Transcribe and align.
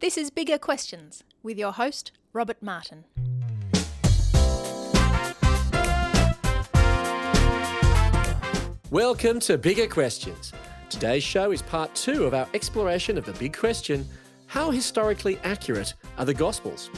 This 0.00 0.16
is 0.16 0.30
Bigger 0.30 0.58
Questions 0.58 1.24
with 1.42 1.58
your 1.58 1.72
host, 1.72 2.12
Robert 2.32 2.62
Martin. 2.62 3.02
Welcome 8.92 9.40
to 9.40 9.58
Bigger 9.58 9.88
Questions. 9.88 10.52
Today's 10.88 11.24
show 11.24 11.50
is 11.50 11.62
part 11.62 11.92
two 11.96 12.26
of 12.26 12.32
our 12.32 12.46
exploration 12.54 13.18
of 13.18 13.24
the 13.24 13.32
big 13.32 13.56
question 13.56 14.06
how 14.46 14.70
historically 14.70 15.36
accurate 15.42 15.94
are 16.16 16.24
the 16.24 16.32
Gospels? 16.32 16.90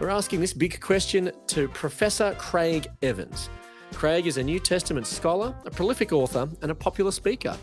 We're 0.00 0.08
asking 0.08 0.40
this 0.40 0.54
big 0.54 0.80
question 0.80 1.30
to 1.48 1.68
Professor 1.68 2.34
Craig 2.38 2.86
Evans. 3.02 3.50
Craig 3.92 4.26
is 4.26 4.38
a 4.38 4.42
New 4.42 4.58
Testament 4.58 5.06
scholar, 5.06 5.54
a 5.66 5.70
prolific 5.70 6.14
author, 6.14 6.48
and 6.62 6.70
a 6.70 6.74
popular 6.74 7.12
speaker. 7.12 7.58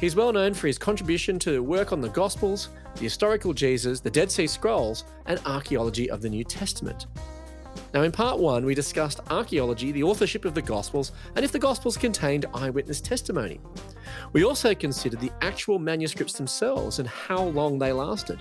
He's 0.00 0.16
well 0.16 0.32
known 0.32 0.54
for 0.54 0.66
his 0.66 0.78
contribution 0.78 1.38
to 1.40 1.62
work 1.62 1.92
on 1.92 2.00
the 2.00 2.08
Gospels, 2.08 2.70
the 2.94 3.02
historical 3.02 3.52
Jesus, 3.52 4.00
the 4.00 4.10
Dead 4.10 4.30
Sea 4.30 4.46
Scrolls, 4.46 5.04
and 5.26 5.38
archaeology 5.44 6.10
of 6.10 6.22
the 6.22 6.28
New 6.30 6.42
Testament. 6.42 7.06
Now, 7.92 8.02
in 8.02 8.10
part 8.10 8.38
one, 8.38 8.64
we 8.64 8.74
discussed 8.74 9.20
archaeology, 9.28 9.92
the 9.92 10.02
authorship 10.02 10.46
of 10.46 10.54
the 10.54 10.62
Gospels, 10.62 11.12
and 11.36 11.44
if 11.44 11.52
the 11.52 11.58
Gospels 11.58 11.98
contained 11.98 12.46
eyewitness 12.54 13.02
testimony. 13.02 13.60
We 14.32 14.42
also 14.42 14.74
considered 14.74 15.20
the 15.20 15.32
actual 15.42 15.78
manuscripts 15.78 16.32
themselves 16.32 16.98
and 16.98 17.06
how 17.06 17.42
long 17.42 17.78
they 17.78 17.92
lasted. 17.92 18.40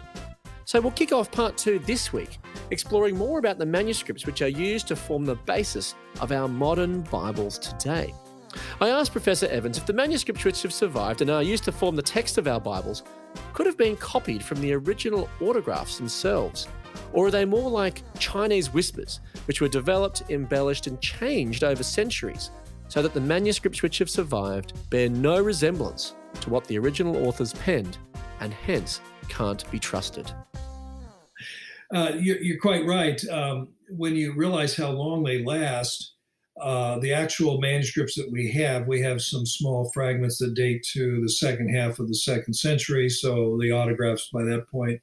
So 0.63 0.79
we'll 0.79 0.91
kick 0.91 1.11
off 1.11 1.29
part 1.29 1.57
two 1.57 1.79
this 1.79 2.13
week, 2.13 2.37
exploring 2.71 3.17
more 3.17 3.37
about 3.37 3.57
the 3.57 3.65
manuscripts 3.65 4.25
which 4.25 4.41
are 4.41 4.47
used 4.47 4.87
to 4.87 4.95
form 4.95 5.25
the 5.25 5.35
basis 5.35 5.95
of 6.21 6.31
our 6.31 6.47
modern 6.47 7.01
Bibles 7.01 7.59
today. 7.59 8.13
I 8.81 8.89
asked 8.89 9.11
Professor 9.11 9.47
Evans 9.47 9.77
if 9.77 9.85
the 9.85 9.93
manuscripts 9.93 10.43
which 10.43 10.61
have 10.63 10.73
survived 10.73 11.21
and 11.21 11.29
are 11.29 11.43
used 11.43 11.63
to 11.65 11.71
form 11.71 11.95
the 11.95 12.01
text 12.01 12.37
of 12.37 12.47
our 12.47 12.59
Bibles 12.59 13.03
could 13.53 13.65
have 13.65 13.77
been 13.77 13.97
copied 13.97 14.43
from 14.43 14.61
the 14.61 14.73
original 14.73 15.29
autographs 15.41 15.97
themselves, 15.97 16.67
or 17.13 17.27
are 17.27 17.31
they 17.31 17.45
more 17.45 17.69
like 17.69 18.03
Chinese 18.17 18.73
whispers, 18.73 19.19
which 19.45 19.61
were 19.61 19.67
developed, 19.67 20.23
embellished, 20.29 20.87
and 20.87 20.99
changed 21.01 21.63
over 21.63 21.83
centuries, 21.83 22.51
so 22.87 23.01
that 23.01 23.13
the 23.13 23.21
manuscripts 23.21 23.81
which 23.81 23.99
have 23.99 24.09
survived 24.09 24.73
bear 24.89 25.09
no 25.09 25.39
resemblance 25.39 26.15
to 26.41 26.49
what 26.49 26.65
the 26.65 26.77
original 26.77 27.27
authors 27.27 27.53
penned, 27.53 27.97
and 28.39 28.53
hence 28.53 29.01
can't 29.27 29.69
be 29.71 29.79
trusted? 29.79 30.31
Uh, 31.93 32.11
you're, 32.19 32.39
you're, 32.39 32.59
quite 32.59 32.85
right. 32.85 33.19
Um, 33.29 33.69
when 33.89 34.15
you 34.15 34.33
realize 34.33 34.75
how 34.75 34.91
long 34.91 35.23
they 35.23 35.43
last, 35.43 36.13
uh, 36.61 36.99
the 36.99 37.13
actual 37.13 37.59
manuscripts 37.59 38.15
that 38.15 38.29
we 38.31 38.51
have, 38.51 38.87
we 38.87 39.01
have 39.01 39.21
some 39.21 39.45
small 39.45 39.89
fragments 39.93 40.37
that 40.39 40.53
date 40.53 40.85
to 40.93 41.21
the 41.21 41.29
second 41.29 41.69
half 41.69 41.99
of 41.99 42.07
the 42.07 42.15
second 42.15 42.53
century. 42.53 43.09
So 43.09 43.57
the 43.59 43.71
autographs 43.71 44.29
by 44.31 44.43
that 44.43 44.67
point 44.69 45.01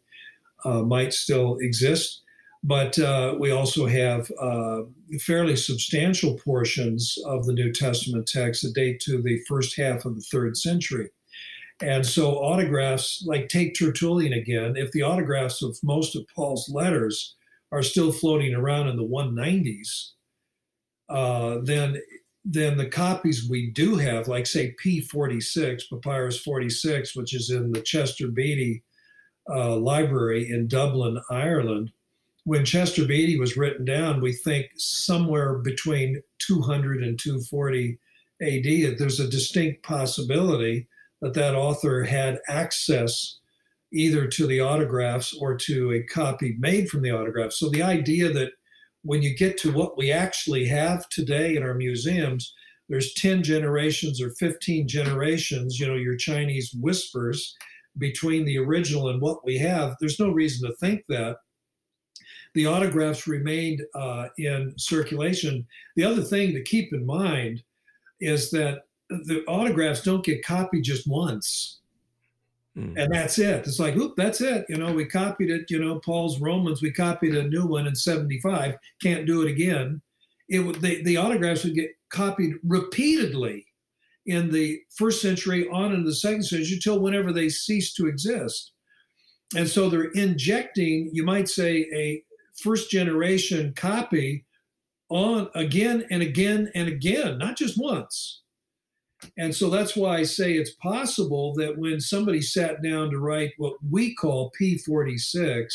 uh, 0.65 0.83
might 0.83 1.13
still 1.13 1.57
exist. 1.61 2.23
But 2.63 2.98
uh, 2.98 3.37
we 3.39 3.53
also 3.53 3.87
have 3.87 4.31
uh, 4.41 4.83
fairly 5.21 5.55
substantial 5.55 6.35
portions 6.39 7.17
of 7.25 7.47
the 7.47 7.53
New 7.53 7.73
Testament 7.73 8.27
text 8.27 8.63
that 8.63 8.75
date 8.75 8.98
to 9.01 9.23
the 9.23 9.39
first 9.47 9.77
half 9.77 10.05
of 10.05 10.17
the 10.17 10.23
third 10.33 10.57
century. 10.57 11.11
And 11.81 12.05
so 12.05 12.33
autographs, 12.37 13.23
like 13.27 13.48
take 13.48 13.75
Tertullian 13.75 14.33
again, 14.33 14.75
if 14.77 14.91
the 14.93 15.03
autographs 15.03 15.63
of 15.63 15.79
most 15.83 16.17
of 16.17 16.27
Paul's 16.35 16.69
letters 16.69 17.37
are 17.70 17.83
still 17.83 18.11
floating 18.11 18.55
around 18.55 18.89
in 18.89 18.97
the 18.97 19.07
190s, 19.07 20.13
uh, 21.09 21.59
then 21.62 22.01
then 22.49 22.77
the 22.77 22.89
copies 22.89 23.49
we 23.51 23.71
do 23.71 23.97
have, 23.97 24.29
like 24.29 24.47
say 24.47 24.75
P46, 24.85 25.83
Papyrus 25.91 26.39
46, 26.41 27.17
which 27.17 27.35
is 27.35 27.51
in 27.51 27.73
the 27.73 27.81
Chester 27.81 28.29
Beatty 28.29 28.85
uh, 29.53 29.75
Library 29.75 30.48
in 30.48 30.69
Dublin, 30.69 31.21
Ireland, 31.29 31.91
when 32.47 32.65
Chester 32.65 33.05
Beatty 33.05 33.41
was 33.41 33.57
written 33.57 33.85
down, 33.85 34.21
we 34.21 34.33
think 34.33 34.67
somewhere 34.77 35.55
between 35.55 36.23
200 36.39 37.03
and 37.03 37.19
240 37.19 37.98
AD. 38.41 38.98
There's 38.98 39.19
a 39.19 39.29
distinct 39.29 39.83
possibility 39.83 40.86
that 41.20 41.35
that 41.35 41.57
author 41.57 42.05
had 42.05 42.39
access 42.48 43.41
either 43.92 44.29
to 44.29 44.47
the 44.47 44.61
autographs 44.61 45.35
or 45.35 45.57
to 45.57 45.92
a 45.92 46.05
copy 46.05 46.55
made 46.61 46.89
from 46.89 47.03
the 47.03 47.11
autographs. 47.11 47.59
So 47.59 47.69
the 47.69 47.83
idea 47.83 48.33
that 48.33 48.53
when 49.06 49.22
you 49.22 49.36
get 49.36 49.56
to 49.58 49.72
what 49.72 49.96
we 49.96 50.11
actually 50.11 50.67
have 50.67 51.08
today 51.08 51.56
in 51.56 51.62
our 51.62 51.74
museums, 51.74 52.52
there's 52.89 53.14
10 53.14 53.42
generations 53.42 54.20
or 54.20 54.30
15 54.30 54.89
generations, 54.89 55.78
you 55.78 55.86
know, 55.86 55.94
your 55.94 56.17
Chinese 56.17 56.74
whispers 56.80 57.55
between 57.98 58.44
the 58.44 58.58
original 58.58 59.08
and 59.08 59.20
what 59.20 59.44
we 59.44 59.56
have. 59.58 59.96
There's 60.00 60.20
no 60.20 60.30
reason 60.30 60.68
to 60.68 60.77
think 60.77 61.05
that. 61.08 61.36
The 62.55 62.67
autographs 62.67 63.27
remained 63.27 63.83
uh, 63.94 64.28
in 64.39 64.72
circulation. 64.78 65.67
The 65.94 66.05
other 66.05 66.23
thing 66.23 66.52
to 66.55 66.62
keep 66.62 66.92
in 66.92 67.05
mind 67.05 67.62
is 68.20 68.50
that 68.52 68.84
the 69.08 69.44
autographs 69.46 70.02
don't 70.02 70.24
get 70.24 70.44
copied 70.44 70.83
just 70.83 71.06
once. 71.06 71.80
Mm. 72.77 72.95
And 72.97 73.14
that's 73.14 73.39
it. 73.39 73.67
It's 73.67 73.79
like, 73.79 73.97
oop, 73.97 74.14
that's 74.17 74.41
it. 74.41 74.67
You 74.69 74.77
know, 74.77 74.92
we 74.92 75.07
copied 75.07 75.51
it, 75.51 75.70
you 75.70 75.79
know, 75.79 75.98
Paul's 76.01 76.41
Romans, 76.41 76.83
we 76.83 76.92
copied 76.92 77.35
a 77.35 77.48
new 77.48 77.67
one 77.67 77.87
in 77.87 77.95
75, 77.95 78.75
can't 79.03 79.27
do 79.27 79.42
it 79.42 79.51
again. 79.51 80.03
It 80.48 80.61
would 80.61 80.81
the, 80.81 81.03
the 81.03 81.17
autographs 81.17 81.65
would 81.65 81.75
get 81.75 81.91
copied 82.11 82.55
repeatedly 82.63 83.67
in 84.27 84.51
the 84.51 84.81
first 84.97 85.23
century 85.23 85.69
on 85.70 85.92
in 85.92 86.05
the 86.05 86.15
second 86.15 86.42
century 86.42 86.75
until 86.75 87.01
whenever 87.01 87.33
they 87.33 87.48
cease 87.48 87.95
to 87.95 88.07
exist. 88.07 88.73
And 89.57 89.69
so 89.69 89.89
they're 89.89 90.11
injecting, 90.13 91.11
you 91.13 91.25
might 91.25 91.48
say, 91.48 91.89
a 91.95 92.23
first 92.63 92.91
generation 92.91 93.73
copy 93.75 94.45
on 95.09 95.48
again 95.55 96.05
and 96.11 96.23
again 96.23 96.70
and 96.75 96.89
again, 96.89 97.39
not 97.39 97.57
just 97.57 97.79
once. 97.79 98.42
And 99.39 99.55
so 99.55 99.71
that's 99.71 99.97
why 99.97 100.19
I 100.19 100.23
say 100.25 100.55
it's 100.55 100.75
possible 100.75 101.55
that 101.55 101.79
when 101.79 102.01
somebody 102.01 102.43
sat 102.43 102.83
down 102.83 103.11
to 103.11 103.19
write 103.19 103.53
what 103.57 103.75
we 103.89 104.15
call 104.15 104.53
P46, 104.61 105.67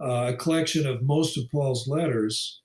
uh, 0.00 0.32
a 0.32 0.36
collection 0.36 0.86
of 0.86 1.02
most 1.02 1.36
of 1.38 1.50
Paul's 1.50 1.88
letters, 1.88 2.60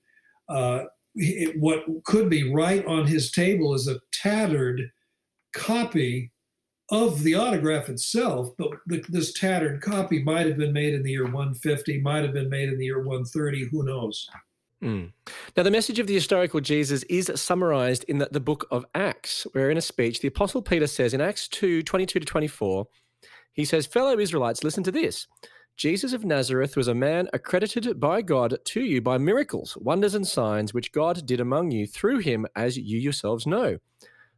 uh, 0.48 0.84
it, 1.14 1.58
what 1.58 1.84
could 2.04 2.28
be 2.28 2.52
right 2.52 2.84
on 2.86 3.06
his 3.06 3.30
table 3.30 3.74
is 3.74 3.88
a 3.88 4.00
tattered 4.12 4.90
copy 5.54 6.32
of 6.90 7.22
the 7.22 7.34
autograph 7.34 7.88
itself, 7.88 8.50
but 8.58 8.70
the, 8.86 9.02
this 9.08 9.32
tattered 9.32 9.80
copy 9.80 10.22
might 10.22 10.46
have 10.46 10.58
been 10.58 10.72
made 10.72 10.92
in 10.92 11.02
the 11.02 11.12
year 11.12 11.24
150, 11.24 12.00
might 12.02 12.22
have 12.22 12.34
been 12.34 12.50
made 12.50 12.68
in 12.68 12.78
the 12.78 12.84
year 12.84 12.98
130, 12.98 13.68
who 13.70 13.84
knows? 13.84 14.28
Mm. 14.84 15.12
Now, 15.56 15.62
the 15.62 15.70
message 15.70 15.98
of 15.98 16.06
the 16.06 16.14
historical 16.14 16.60
Jesus 16.60 17.04
is 17.04 17.32
summarized 17.36 18.04
in 18.04 18.18
the, 18.18 18.28
the 18.30 18.40
book 18.40 18.66
of 18.70 18.84
Acts, 18.94 19.46
where 19.52 19.70
in 19.70 19.78
a 19.78 19.80
speech, 19.80 20.20
the 20.20 20.28
Apostle 20.28 20.60
Peter 20.60 20.86
says 20.86 21.14
in 21.14 21.22
Acts 21.22 21.48
2 21.48 21.82
22 21.82 22.20
to 22.20 22.26
24, 22.26 22.86
he 23.54 23.64
says, 23.64 23.86
Fellow 23.86 24.18
Israelites, 24.18 24.62
listen 24.62 24.82
to 24.84 24.92
this. 24.92 25.26
Jesus 25.76 26.12
of 26.12 26.24
Nazareth 26.24 26.76
was 26.76 26.86
a 26.86 26.94
man 26.94 27.28
accredited 27.32 27.98
by 27.98 28.20
God 28.20 28.58
to 28.64 28.80
you 28.80 29.00
by 29.00 29.16
miracles, 29.16 29.76
wonders, 29.80 30.14
and 30.14 30.26
signs 30.26 30.74
which 30.74 30.92
God 30.92 31.24
did 31.24 31.40
among 31.40 31.70
you 31.70 31.86
through 31.86 32.18
him, 32.18 32.46
as 32.54 32.76
you 32.76 32.98
yourselves 32.98 33.46
know. 33.46 33.78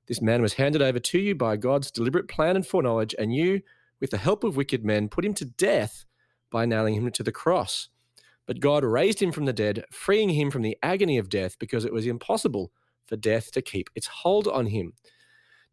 This 0.06 0.22
man 0.22 0.42
was 0.42 0.54
handed 0.54 0.80
over 0.80 1.00
to 1.00 1.18
you 1.18 1.34
by 1.34 1.56
God's 1.56 1.90
deliberate 1.90 2.28
plan 2.28 2.54
and 2.54 2.66
foreknowledge, 2.66 3.14
and 3.18 3.34
you, 3.34 3.62
with 4.00 4.10
the 4.10 4.18
help 4.18 4.44
of 4.44 4.56
wicked 4.56 4.84
men, 4.84 5.08
put 5.08 5.24
him 5.24 5.34
to 5.34 5.44
death 5.44 6.04
by 6.52 6.64
nailing 6.64 6.94
him 6.94 7.10
to 7.10 7.22
the 7.24 7.32
cross. 7.32 7.88
But 8.46 8.60
God 8.60 8.84
raised 8.84 9.20
him 9.20 9.32
from 9.32 9.44
the 9.44 9.52
dead, 9.52 9.84
freeing 9.90 10.30
him 10.30 10.50
from 10.50 10.62
the 10.62 10.76
agony 10.82 11.18
of 11.18 11.28
death 11.28 11.58
because 11.58 11.84
it 11.84 11.92
was 11.92 12.06
impossible 12.06 12.70
for 13.06 13.16
death 13.16 13.50
to 13.52 13.62
keep 13.62 13.90
its 13.94 14.06
hold 14.06 14.46
on 14.48 14.66
him. 14.66 14.92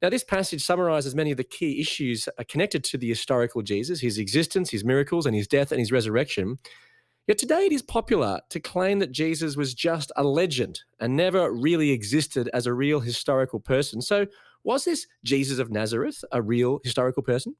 Now, 0.02 0.10
this 0.10 0.24
passage 0.24 0.64
summarizes 0.64 1.16
many 1.16 1.32
of 1.32 1.38
the 1.38 1.46
key 1.46 1.80
issues 1.80 2.28
connected 2.50 2.84
to 2.86 2.98
the 2.98 3.08
historical 3.08 3.62
Jesus, 3.62 4.02
his 4.02 4.18
existence, 4.18 4.70
his 4.70 4.84
miracles, 4.84 5.26
and 5.26 5.36
his 5.36 5.48
death 5.48 5.72
and 5.72 5.80
his 5.80 5.94
resurrection. 5.94 6.60
Yet 7.26 7.38
today 7.38 7.68
it 7.68 7.72
is 7.72 7.82
popular 7.82 8.42
to 8.50 8.60
claim 8.60 9.00
that 9.00 9.14
Jesus 9.14 9.56
was 9.56 9.74
just 9.74 10.12
a 10.18 10.24
legend 10.24 10.82
and 11.00 11.16
never 11.16 11.54
really 11.54 11.92
existed 11.92 12.50
as 12.54 12.66
a 12.66 12.74
real 12.74 13.00
historical 13.00 13.62
person. 13.62 14.02
So, 14.02 14.28
was 14.66 14.84
this 14.84 15.08
Jesus 15.24 15.60
of 15.60 15.72
Nazareth 15.72 16.24
a 16.34 16.42
real 16.42 16.80
historical 16.84 17.24
person? 17.24 17.56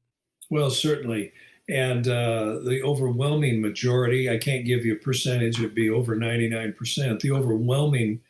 Well, 0.50 0.70
certainly. 0.70 1.32
And 1.68 2.06
uh, 2.06 2.58
the 2.62 2.82
overwhelming 2.84 3.60
majority, 3.60 4.28
I 4.28 4.36
can't 4.36 4.66
give 4.66 4.84
you 4.84 4.94
a 4.94 4.98
percentage, 4.98 5.58
it'd 5.58 5.74
be 5.74 5.88
over 5.88 6.14
99%. 6.16 7.20
The 7.20 7.32
overwhelming 7.32 8.20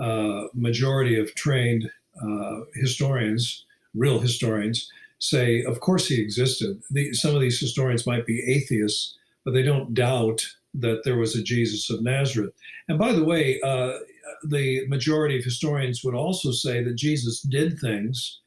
uh, 0.00 0.44
majority 0.52 1.18
of 1.18 1.34
trained 1.34 1.90
uh, 2.20 2.60
historians, 2.74 3.66
real 3.94 4.18
historians, 4.18 4.90
say, 5.20 5.62
of 5.64 5.78
course 5.78 6.08
he 6.08 6.20
existed. 6.20 6.82
The, 6.90 7.12
some 7.12 7.34
of 7.36 7.40
these 7.40 7.60
historians 7.60 8.06
might 8.06 8.26
be 8.26 8.42
atheists, 8.42 9.16
but 9.44 9.54
they 9.54 9.62
don't 9.62 9.94
doubt 9.94 10.44
that 10.74 11.04
there 11.04 11.16
was 11.18 11.36
a 11.36 11.42
Jesus 11.42 11.88
of 11.90 12.02
Nazareth. 12.02 12.52
And 12.88 12.98
by 12.98 13.12
the 13.12 13.24
way, 13.24 13.60
uh, 13.60 13.98
the 14.44 14.86
majority 14.88 15.38
of 15.38 15.44
historians 15.44 16.02
would 16.02 16.14
also 16.14 16.50
say 16.50 16.82
that 16.82 16.94
Jesus 16.96 17.42
did 17.42 17.78
things 17.78 18.40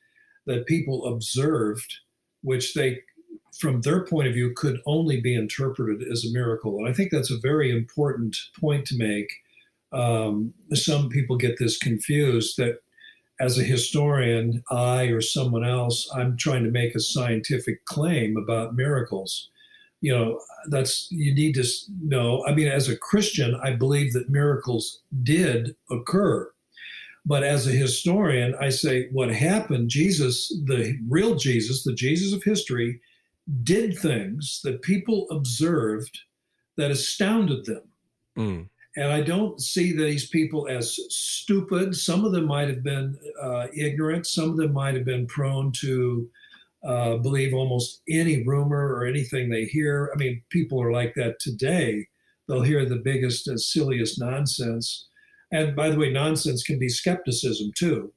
that 0.46 0.66
people 0.66 1.06
observed, 1.06 1.94
which 2.42 2.74
they 2.74 3.00
from 3.58 3.82
their 3.82 4.06
point 4.06 4.28
of 4.28 4.34
view, 4.34 4.54
could 4.56 4.82
only 4.86 5.22
be 5.22 5.36
interpreted 5.36 6.08
as 6.12 6.26
a 6.26 6.32
miracle. 6.32 6.78
And 6.78 6.88
I 6.88 6.94
think 6.94 7.12
that's 7.12 7.32
a 7.32 7.40
very 7.40 7.72
important 7.72 8.36
point 8.60 8.86
to 8.88 8.98
make. 8.98 9.32
Um, 9.92 10.54
some 10.74 11.10
people 11.10 11.38
get 11.38 11.58
this 11.58 11.78
confused 11.78 12.58
that 12.58 12.80
as 13.40 13.58
a 13.58 13.64
historian, 13.64 14.64
I 14.70 15.06
or 15.06 15.22
someone 15.22 15.66
else, 15.66 16.10
I'm 16.14 16.38
trying 16.38 16.64
to 16.64 16.72
make 16.72 16.96
a 16.96 17.00
scientific 17.00 17.86
claim 17.86 18.38
about 18.38 18.76
miracles. 18.76 19.50
You 20.02 20.14
know, 20.14 20.40
that's, 20.70 21.08
you 21.12 21.34
need 21.34 21.56
to 21.56 21.66
know. 22.02 22.46
I 22.46 22.54
mean, 22.54 22.68
as 22.68 22.90
a 22.90 22.98
Christian, 22.98 23.60
I 23.64 23.72
believe 23.72 24.14
that 24.14 24.30
miracles 24.30 25.02
did 25.24 25.76
occur. 25.90 26.52
But 27.26 27.44
as 27.44 27.68
a 27.68 27.72
historian, 27.72 28.54
I 28.60 28.70
say 28.70 29.10
what 29.12 29.32
happened, 29.32 29.90
Jesus, 29.90 30.50
the 30.66 30.98
real 31.10 31.36
Jesus, 31.36 31.84
the 31.84 31.94
Jesus 31.94 32.34
of 32.34 32.44
history, 32.44 33.02
did 33.64 33.98
things 33.98 34.62
that 34.64 34.82
people 34.82 35.28
observed 35.30 36.20
that 36.78 36.92
astounded 36.92 37.66
them. 37.66 37.84
Mm. 38.38 38.70
And 38.98 39.12
I 39.12 39.22
don't 39.22 39.62
see 39.62 39.96
these 39.96 40.30
people 40.30 40.68
as 40.70 40.98
stupid. 41.10 41.96
Some 41.96 42.24
of 42.24 42.32
them 42.32 42.46
might 42.46 42.70
have 42.70 42.84
been 42.84 43.18
uh, 43.42 43.68
ignorant. 43.76 44.26
Some 44.26 44.50
of 44.50 44.58
them 44.58 44.74
might 44.74 44.96
have 44.96 45.06
been 45.06 45.28
prone 45.28 45.72
to 45.74 46.30
uh, 46.86 47.18
believe 47.18 47.54
almost 47.54 48.02
any 48.10 48.44
rumor 48.44 48.94
or 48.94 49.06
anything 49.06 49.50
they 49.50 49.66
hear. 49.66 50.12
I 50.14 50.18
mean, 50.18 50.42
people 50.50 50.82
are 50.82 50.92
like 50.92 51.14
that 51.16 51.40
today. 51.40 52.08
They'll 52.48 52.62
hear 52.62 52.86
the 52.86 53.02
biggest 53.04 53.48
and 53.48 53.60
silliest 53.60 54.20
nonsense. 54.20 55.08
And 55.52 55.76
by 55.76 55.90
the 55.90 55.98
way, 55.98 56.12
nonsense 56.12 56.64
can 56.64 56.80
be 56.80 56.90
skepticism 56.90 57.72
too. 57.76 58.14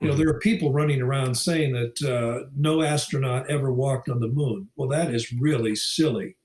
You 0.00 0.06
know, 0.06 0.14
mm-hmm. 0.14 0.22
there 0.22 0.28
are 0.30 0.38
people 0.38 0.72
running 0.72 1.02
around 1.02 1.34
saying 1.34 1.72
that 1.72 2.02
uh, 2.02 2.48
no 2.56 2.82
astronaut 2.82 3.50
ever 3.50 3.72
walked 3.72 4.08
on 4.08 4.20
the 4.20 4.28
moon. 4.28 4.68
Well, 4.76 4.88
that 4.90 5.12
is 5.12 5.32
really 5.32 5.74
silly. 5.74 6.36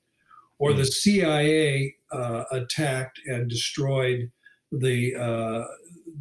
Or 0.57 0.73
the 0.73 0.85
CIA 0.85 1.93
uh, 2.11 2.45
attacked 2.51 3.19
and 3.27 3.49
destroyed 3.49 4.31
the 4.71 5.15
uh, 5.15 5.65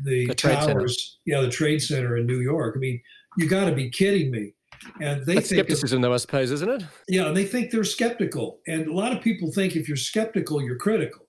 the, 0.03 0.27
the 0.27 0.35
towers. 0.35 1.19
Yeah, 1.25 1.41
the 1.41 1.49
trade 1.49 1.81
center 1.81 2.17
in 2.17 2.27
New 2.27 2.41
York. 2.41 2.75
I 2.77 2.81
mean, 2.81 3.01
you 3.39 3.49
got 3.49 3.67
to 3.67 3.73
be 3.73 3.89
kidding 3.89 4.31
me. 4.31 4.55
And 5.01 5.25
they 5.25 5.37
That's 5.37 5.49
think 5.49 5.61
skepticism, 5.61 6.01
though, 6.01 6.13
I 6.13 6.17
suppose, 6.17 6.51
isn't 6.51 6.69
it? 6.69 6.83
Yeah, 7.09 7.29
and 7.29 7.37
they 7.37 7.45
think 7.45 7.71
they're 7.71 7.85
skeptical, 7.85 8.59
and 8.67 8.89
a 8.89 8.93
lot 8.93 9.13
of 9.17 9.23
people 9.23 9.53
think 9.53 9.77
if 9.77 9.87
you're 9.87 9.97
skeptical, 9.97 10.61
you're 10.61 10.77
critical. 10.77 11.29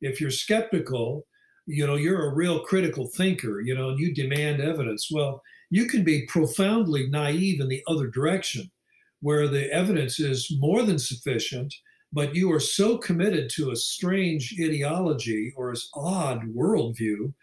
If 0.00 0.20
you're 0.20 0.30
skeptical, 0.30 1.26
you 1.66 1.86
know, 1.86 1.96
you're 1.96 2.28
a 2.28 2.34
real 2.34 2.60
critical 2.60 3.06
thinker. 3.06 3.60
You 3.60 3.74
know, 3.74 3.90
and 3.90 3.98
you 3.98 4.14
demand 4.14 4.60
evidence. 4.60 5.08
Well, 5.10 5.42
you 5.70 5.86
can 5.86 6.04
be 6.04 6.26
profoundly 6.26 7.08
naive 7.08 7.60
in 7.60 7.68
the 7.68 7.82
other 7.86 8.06
direction, 8.06 8.70
where 9.20 9.48
the 9.48 9.70
evidence 9.72 10.20
is 10.20 10.50
more 10.58 10.82
than 10.82 10.98
sufficient 10.98 11.74
but 12.14 12.34
you 12.34 12.50
are 12.52 12.60
so 12.60 12.96
committed 12.96 13.50
to 13.50 13.72
a 13.72 13.76
strange 13.76 14.54
ideology 14.62 15.52
or 15.56 15.70
an 15.70 15.76
odd 15.94 16.42
worldview 16.54 17.34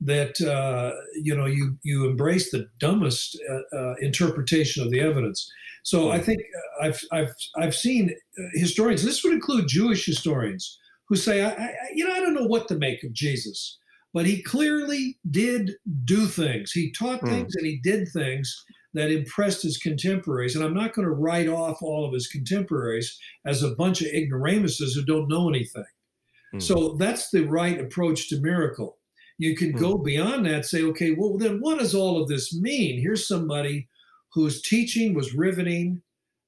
that 0.00 0.40
uh, 0.40 0.92
you 1.20 1.36
know 1.36 1.44
you 1.44 1.76
you 1.82 2.08
embrace 2.08 2.50
the 2.50 2.66
dumbest 2.78 3.38
uh, 3.50 3.76
uh, 3.76 3.94
interpretation 4.00 4.82
of 4.82 4.90
the 4.90 5.00
evidence. 5.00 5.50
So 5.82 6.10
I 6.10 6.18
hmm. 6.18 6.24
think 6.24 6.40
uh, 6.40 6.86
I've 6.86 7.00
I've 7.12 7.34
I've 7.56 7.74
seen 7.74 8.14
uh, 8.38 8.42
historians. 8.54 9.02
This 9.02 9.22
would 9.24 9.34
include 9.34 9.68
Jewish 9.68 10.06
historians 10.06 10.78
who 11.10 11.16
say, 11.16 11.42
I, 11.42 11.50
I, 11.50 11.74
you 11.92 12.06
know, 12.06 12.14
I 12.14 12.20
don't 12.20 12.34
know 12.34 12.46
what 12.46 12.68
to 12.68 12.78
make 12.78 13.04
of 13.04 13.12
Jesus, 13.12 13.78
but 14.14 14.24
he 14.24 14.42
clearly 14.42 15.18
did 15.30 15.72
do 16.04 16.26
things. 16.26 16.72
He 16.72 16.92
taught 16.92 17.20
mm. 17.20 17.28
things 17.28 17.54
and 17.56 17.66
he 17.66 17.80
did 17.82 18.08
things 18.08 18.64
that 18.94 19.10
impressed 19.10 19.62
his 19.62 19.76
contemporaries. 19.76 20.56
And 20.56 20.64
I'm 20.64 20.74
not 20.74 20.94
going 20.94 21.06
to 21.06 21.14
write 21.14 21.48
off 21.48 21.82
all 21.82 22.06
of 22.06 22.14
his 22.14 22.28
contemporaries 22.28 23.18
as 23.44 23.62
a 23.62 23.74
bunch 23.74 24.00
of 24.00 24.08
ignoramuses 24.08 24.94
who 24.94 25.04
don't 25.04 25.28
know 25.28 25.48
anything. 25.48 25.84
Mm. 26.54 26.62
So 26.62 26.96
that's 26.98 27.30
the 27.30 27.42
right 27.42 27.80
approach 27.80 28.28
to 28.28 28.40
miracle. 28.40 28.98
You 29.38 29.56
can 29.56 29.72
mm. 29.72 29.80
go 29.80 29.98
beyond 29.98 30.46
that, 30.46 30.64
say, 30.64 30.82
okay, 30.84 31.14
well, 31.18 31.36
then 31.38 31.58
what 31.58 31.80
does 31.80 31.94
all 31.94 32.22
of 32.22 32.28
this 32.28 32.54
mean? 32.54 33.00
Here's 33.00 33.26
somebody 33.26 33.88
whose 34.32 34.62
teaching 34.62 35.12
was 35.12 35.34
riveting. 35.34 36.02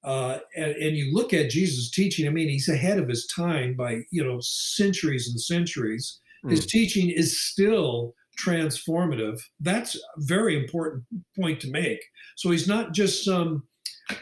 Uh, 0.05 0.39
and, 0.57 0.73
and, 0.73 0.97
you 0.97 1.15
look 1.15 1.33
at 1.33 1.51
Jesus' 1.51 1.91
teaching, 1.91 2.27
I 2.27 2.31
mean, 2.31 2.49
he's 2.49 2.69
ahead 2.69 2.99
of 2.99 3.09
his 3.09 3.27
time 3.27 3.75
by, 3.75 4.01
you 4.11 4.25
know, 4.25 4.39
centuries 4.41 5.29
and 5.29 5.41
centuries. 5.41 6.21
Mm. 6.45 6.51
His 6.51 6.67
teaching 6.67 7.09
is 7.09 7.41
still 7.41 8.13
transformative. 8.37 9.41
That's 9.61 9.95
a 9.95 10.01
very 10.19 10.61
important 10.61 11.05
point 11.39 11.61
to 11.61 11.71
make. 11.71 12.03
So 12.37 12.51
he's 12.51 12.67
not 12.67 12.93
just 12.93 13.25
some, 13.25 13.63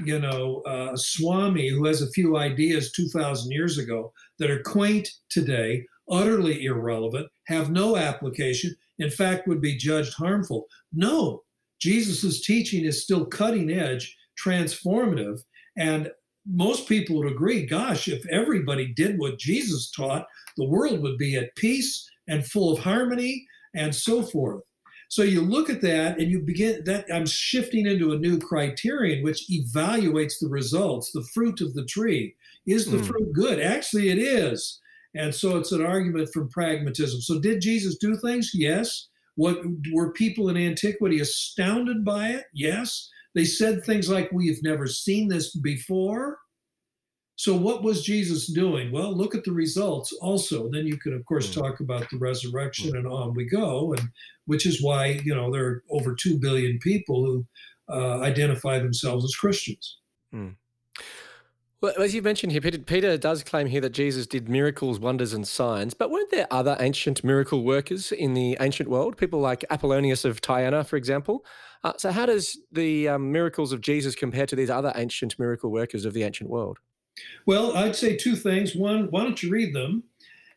you 0.05 0.19
know, 0.19 0.61
uh, 0.67 0.97
Swami 0.97 1.69
who 1.71 1.87
has 1.87 2.03
a 2.03 2.11
few 2.11 2.37
ideas 2.37 2.93
2,000 2.93 3.51
years 3.51 3.79
ago 3.79 4.13
that 4.39 4.51
are 4.51 4.63
quaint 4.63 5.09
today, 5.31 5.87
utterly 6.11 6.65
irrelevant, 6.65 7.29
have 7.47 7.71
no 7.71 7.97
application, 7.97 8.75
in 8.99 9.11
fact, 9.11 9.49
would 9.49 9.61
be 9.61 9.77
judged 9.77 10.15
harmful. 10.15 10.67
No, 10.93 11.43
Jesus' 11.81 12.45
teaching 12.45 12.85
is 12.85 13.03
still 13.03 13.25
cutting 13.25 13.71
edge, 13.71 14.15
transformative, 14.45 15.41
and 15.77 16.11
most 16.47 16.89
people 16.89 17.17
would 17.19 17.31
agree 17.31 17.67
gosh, 17.67 18.09
if 18.09 18.25
everybody 18.27 18.93
did 18.95 19.19
what 19.19 19.39
Jesus 19.39 19.91
taught, 19.91 20.27
the 20.57 20.69
world 20.69 21.01
would 21.03 21.19
be 21.19 21.37
at 21.37 21.55
peace 21.57 22.09
and 22.29 22.47
full 22.47 22.73
of 22.73 22.79
harmony 22.79 23.47
and 23.75 23.95
so 23.95 24.23
forth. 24.23 24.63
So 25.09 25.23
you 25.23 25.41
look 25.41 25.69
at 25.69 25.81
that 25.83 26.21
and 26.21 26.31
you 26.31 26.41
begin 26.41 26.85
that 26.85 27.05
I'm 27.13 27.27
shifting 27.27 27.87
into 27.87 28.13
a 28.13 28.19
new 28.19 28.39
criterion 28.39 29.25
which 29.25 29.51
evaluates 29.51 30.35
the 30.41 30.49
results, 30.49 31.11
the 31.11 31.27
fruit 31.35 31.61
of 31.61 31.75
the 31.75 31.85
tree. 31.85 32.37
Is 32.67 32.87
the 32.87 32.99
mm. 32.99 33.07
fruit 33.07 33.33
good? 33.33 33.61
Actually, 33.61 34.11
it 34.11 34.19
is. 34.19 34.81
And 35.17 35.35
so 35.35 35.57
it's 35.57 35.73
an 35.73 35.85
argument 35.85 36.31
from 36.33 36.49
pragmatism. 36.49 37.21
So 37.23 37.41
did 37.41 37.61
Jesus 37.61 37.97
do 37.97 38.17
things? 38.17 38.53
Yes. 38.55 39.09
What 39.35 39.59
were 39.93 40.13
people 40.13 40.49
in 40.49 40.57
antiquity 40.57 41.19
astounded 41.21 42.05
by 42.05 42.29
it? 42.29 42.45
Yes. 42.55 43.11
They 43.35 43.45
said 43.45 43.85
things 43.85 44.09
like, 44.09 44.31
We've 44.33 44.63
never 44.63 44.87
seen 44.87 45.29
this 45.29 45.55
before. 45.57 46.39
So, 47.37 47.57
what 47.57 47.83
was 47.83 48.03
Jesus 48.03 48.47
doing? 48.49 48.93
Well, 48.93 49.17
look 49.17 49.35
at 49.35 49.45
the 49.45 49.53
results 49.53 50.13
also. 50.21 50.69
Then 50.69 50.87
you 50.87 50.99
can, 50.99 51.15
of 51.15 51.25
course, 51.25 51.49
mm. 51.49 51.55
talk 51.55 51.81
about 51.81 52.11
the 52.11 52.19
resurrection 52.19 52.97
and 52.97 53.07
on 53.07 53.35
we 53.35 53.47
go, 53.47 53.95
and 53.95 54.09
which 54.45 54.67
is 54.67 54.83
why, 54.83 55.21
you 55.25 55.35
know, 55.35 55.51
there 55.51 55.65
are 55.65 55.83
over 55.91 56.15
2 56.15 56.39
billion 56.39 56.79
people 56.81 57.25
who 57.25 57.47
uh, 57.89 58.21
identify 58.21 58.79
themselves 58.79 59.25
as 59.25 59.35
Christians. 59.35 60.01
Mm. 60.35 60.57
Well, 61.81 61.95
as 61.99 62.15
you 62.15 62.21
mentioned 62.21 62.53
here, 62.53 62.61
Peter, 62.61 62.79
Peter, 62.79 63.17
does 63.17 63.43
claim 63.43 63.67
here 63.69 63.81
that 63.81 63.95
Jesus 63.95 64.27
did 64.27 64.51
miracles, 64.51 65.01
wonders, 65.01 65.33
and 65.33 65.49
signs. 65.49 65.95
But 65.95 66.11
weren't 66.11 66.31
there 66.31 66.47
other 66.51 66.77
ancient 66.79 67.25
miracle 67.25 67.65
workers 67.65 68.13
in 68.13 68.35
the 68.35 68.59
ancient 68.61 68.91
world? 68.91 69.17
People 69.17 69.41
like 69.41 69.65
Apollonius 69.71 70.27
of 70.27 70.43
Tyana, 70.43 70.87
for 70.87 70.97
example. 70.97 71.43
Uh, 71.83 71.93
so, 71.97 72.11
how 72.11 72.27
does 72.27 72.59
the 72.73 73.09
um, 73.09 73.33
miracles 73.33 73.73
of 73.73 73.81
Jesus 73.81 74.15
compare 74.15 74.47
to 74.47 74.57
these 74.57 74.71
other 74.71 74.93
ancient 74.97 75.39
miracle 75.39 75.71
workers 75.71 76.05
of 76.05 76.13
the 76.13 76.23
ancient 76.23 76.51
world? 76.51 76.79
Well, 77.47 77.77
I'd 77.77 77.97
say 77.97 78.17
two 78.17 78.37
things. 78.37 78.77
One, 78.77 79.07
why 79.11 79.23
don't 79.23 79.43
you 79.43 79.51
read 79.51 79.75
them? 79.75 80.05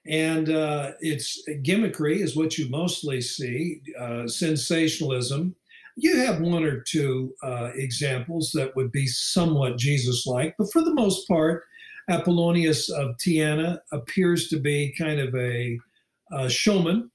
And 0.06 0.50
uh, 0.50 0.92
it's 1.00 1.42
gimmickry 1.64 2.18
is 2.18 2.36
what 2.36 2.58
you 2.58 2.70
mostly 2.70 3.22
see, 3.22 3.82
uh, 3.98 4.28
sensationalism. 4.28 5.56
You 5.96 6.18
have 6.18 6.42
one 6.42 6.66
or 6.66 6.82
two 6.82 7.34
uh, 7.42 7.72
examples 7.76 8.52
that 8.54 8.76
would 8.76 8.92
be 8.92 9.08
somewhat 9.08 9.78
Jesus-like, 9.78 10.56
but 10.58 10.72
for 10.74 10.82
the 10.82 10.94
most 10.94 11.28
part, 11.28 11.64
Apollonius 12.10 12.90
of 12.90 13.16
Tyana 13.18 13.80
appears 13.94 14.50
to 14.50 14.60
be 14.60 14.94
kind 14.98 15.22
of 15.22 15.34
a, 15.36 15.80
a 16.34 16.50
showman. 16.50 17.10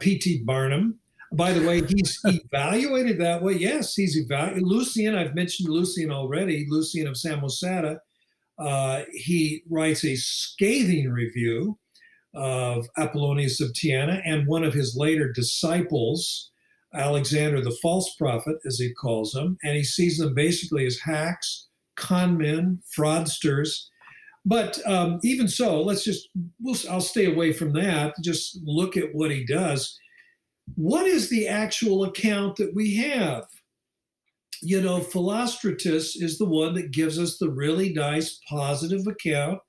P.T. 0.00 0.42
Barnum, 0.44 0.98
by 1.32 1.52
the 1.52 1.66
way, 1.66 1.82
he's 1.86 2.18
evaluated 2.24 3.18
that 3.20 3.42
way. 3.42 3.54
Yes, 3.54 3.94
he's 3.94 4.16
evaluated. 4.16 4.62
Lucian, 4.62 5.14
I've 5.14 5.34
mentioned 5.34 5.68
Lucian 5.68 6.10
already. 6.10 6.66
Lucian 6.68 7.06
of 7.06 7.14
Samosata 7.14 7.98
uh, 8.58 9.02
he 9.12 9.62
writes 9.68 10.04
a 10.04 10.16
scathing 10.16 11.10
review 11.10 11.78
of 12.34 12.86
Apollonius 12.96 13.60
of 13.60 13.72
Tyana 13.72 14.20
and 14.24 14.46
one 14.46 14.64
of 14.64 14.74
his 14.74 14.96
later 14.96 15.32
disciples, 15.32 16.50
Alexander 16.94 17.60
the 17.60 17.76
false 17.82 18.14
prophet, 18.16 18.56
as 18.66 18.78
he 18.78 18.92
calls 18.92 19.32
them, 19.32 19.58
and 19.62 19.76
he 19.76 19.84
sees 19.84 20.18
them 20.18 20.34
basically 20.34 20.86
as 20.86 20.98
hacks, 21.04 21.68
con 21.96 22.38
men, 22.38 22.80
fraudsters. 22.96 23.86
But 24.44 24.78
um, 24.86 25.18
even 25.24 25.48
so, 25.48 25.82
let's 25.82 26.04
just, 26.04 26.28
we'll, 26.60 26.76
I'll 26.90 27.00
stay 27.00 27.30
away 27.30 27.52
from 27.52 27.72
that. 27.72 28.14
Just 28.22 28.58
look 28.64 28.96
at 28.96 29.12
what 29.14 29.30
he 29.30 29.44
does. 29.44 29.98
What 30.74 31.06
is 31.06 31.30
the 31.30 31.48
actual 31.48 32.04
account 32.04 32.56
that 32.56 32.74
we 32.74 32.96
have? 32.96 33.46
you 34.62 34.80
know, 34.80 35.00
Philostratus 35.00 36.12
is 36.16 36.38
the 36.38 36.44
one 36.44 36.74
that 36.74 36.90
gives 36.90 37.18
us 37.18 37.38
the 37.38 37.50
really 37.50 37.92
nice 37.92 38.40
positive 38.48 39.06
account. 39.06 39.60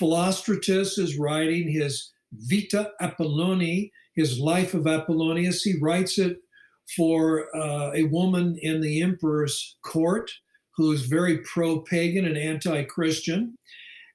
Philostratus 0.00 0.98
is 0.98 1.18
writing 1.18 1.70
his 1.70 2.12
Vita 2.32 2.90
Apollonii, 3.00 3.90
his 4.14 4.38
life 4.38 4.74
of 4.74 4.86
Apollonius. 4.86 5.62
He 5.62 5.78
writes 5.80 6.18
it 6.18 6.38
for 6.96 7.54
uh, 7.56 7.92
a 7.94 8.04
woman 8.04 8.56
in 8.60 8.80
the 8.80 9.02
emperor's 9.02 9.76
court 9.84 10.30
who's 10.76 11.02
very 11.02 11.38
pro 11.38 11.80
pagan 11.80 12.24
and 12.24 12.36
anti 12.36 12.82
Christian. 12.84 13.56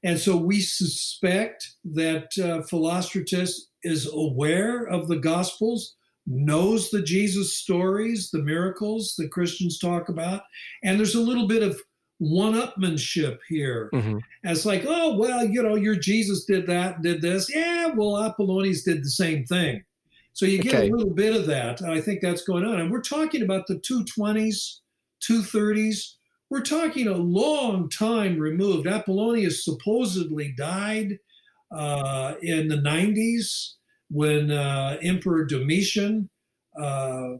And 0.04 0.20
so 0.20 0.36
we 0.38 0.62
suspect 0.62 1.76
that 1.84 2.28
uh, 2.38 2.64
Philostratus 2.70 3.52
is 3.84 4.10
aware 4.12 4.86
of 4.86 5.08
the 5.08 5.18
Gospels, 5.18 5.96
knows 6.30 6.92
the 6.92 7.02
Jesus 7.02 7.58
stories, 7.58 8.30
the 8.30 8.44
miracles 8.44 9.16
that 9.18 9.32
Christians 9.32 9.80
talk 9.80 10.10
about. 10.10 10.44
And 10.84 10.98
there's 10.98 11.16
a 11.16 11.22
little 11.22 11.48
bit 11.48 11.64
of 11.64 11.82
one 12.20 12.54
upmanship 12.54 13.40
here. 13.50 13.90
Mm-hmm. 13.94 14.20
As 14.46 14.66
like, 14.66 14.86
oh, 14.88 15.18
well, 15.18 15.44
you 15.44 15.64
know, 15.64 15.76
your 15.76 15.96
Jesus 15.96 16.46
did 16.46 16.68
that, 16.68 17.02
did 17.02 17.22
this. 17.22 17.54
Yeah, 17.54 17.88
well, 17.88 18.24
Apollonius 18.24 18.84
did 18.84 19.04
the 19.04 19.10
same 19.10 19.44
thing. 19.46 19.84
So 20.34 20.46
you 20.46 20.60
get 20.60 20.76
okay. 20.76 20.90
a 20.90 20.96
little 20.96 21.14
bit 21.14 21.36
of 21.36 21.48
that. 21.48 21.82
I 21.82 22.00
think 22.00 22.22
that's 22.22 22.44
going 22.44 22.64
on. 22.64 22.80
And 22.80 22.92
we're 22.92 23.02
talking 23.02 23.42
about 23.42 23.68
the 23.68 23.76
220s, 23.76 24.80
230s. 25.28 26.14
We're 26.50 26.62
talking 26.62 27.08
a 27.08 27.18
long 27.18 27.90
time 27.90 28.38
removed. 28.38 28.88
Apollonius 28.88 29.66
supposedly 29.66 30.54
died 30.58 31.18
uh, 31.72 32.36
in 32.42 32.68
the 32.68 32.78
90s 32.78 33.74
when 34.10 34.52
uh, 34.52 34.98
Emperor 35.02 35.46
Domitian 35.46 36.30
uh, 36.80 37.34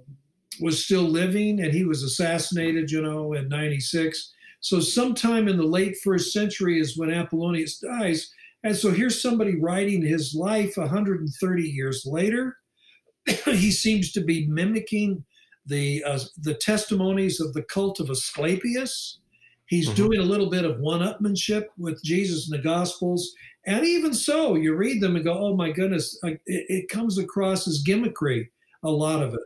was 0.62 0.84
still 0.84 1.04
living 1.04 1.62
and 1.62 1.74
he 1.74 1.86
was 1.86 2.04
assassinated, 2.04 2.92
you 2.92 3.02
know, 3.02 3.34
in 3.34 3.48
96. 3.48 4.34
So 4.62 4.80
sometime 4.80 5.48
in 5.48 5.58
the 5.58 5.64
late 5.64 5.98
first 6.04 6.34
century 6.34 6.80
is 6.80 6.98
when 6.98 7.10
Apollonius 7.10 7.80
dies. 7.80 8.30
And 8.64 8.76
so 8.76 8.92
here's 8.92 9.22
somebody 9.22 9.60
writing 9.60 10.02
his 10.02 10.36
life 10.36 10.76
130 10.76 11.64
years 11.64 12.06
later. 12.06 12.58
he 13.46 13.72
seems 13.72 14.12
to 14.14 14.22
be 14.22 14.48
mimicking 14.48 15.24
the 15.66 16.04
uh, 16.04 16.20
the 16.38 16.56
testimonies 16.56 17.40
of 17.40 17.54
the 17.54 17.64
cult 17.64 18.00
of 18.00 18.10
Asclepius. 18.10 19.20
He's 19.68 19.86
mm-hmm. 19.86 19.96
doing 19.96 20.20
a 20.20 20.24
little 20.24 20.50
bit 20.50 20.66
of 20.66 20.80
one-upmanship 20.80 21.66
with 21.78 22.04
Jesus 22.04 22.50
in 22.50 22.58
the 22.58 22.64
Gospels, 22.64 23.32
and 23.70 23.86
even 23.86 24.14
so, 24.14 24.56
you 24.56 24.76
read 24.76 25.02
them 25.02 25.16
and 25.16 25.24
go, 25.24 25.34
"Oh 25.34 25.56
my 25.56 25.72
goodness!" 25.72 26.20
It, 26.24 26.42
it 26.46 26.90
comes 26.90 27.18
across 27.18 27.68
as 27.68 27.84
gimmickry, 27.84 28.50
a 28.84 28.90
lot 28.90 29.22
of 29.22 29.34
it. 29.34 29.42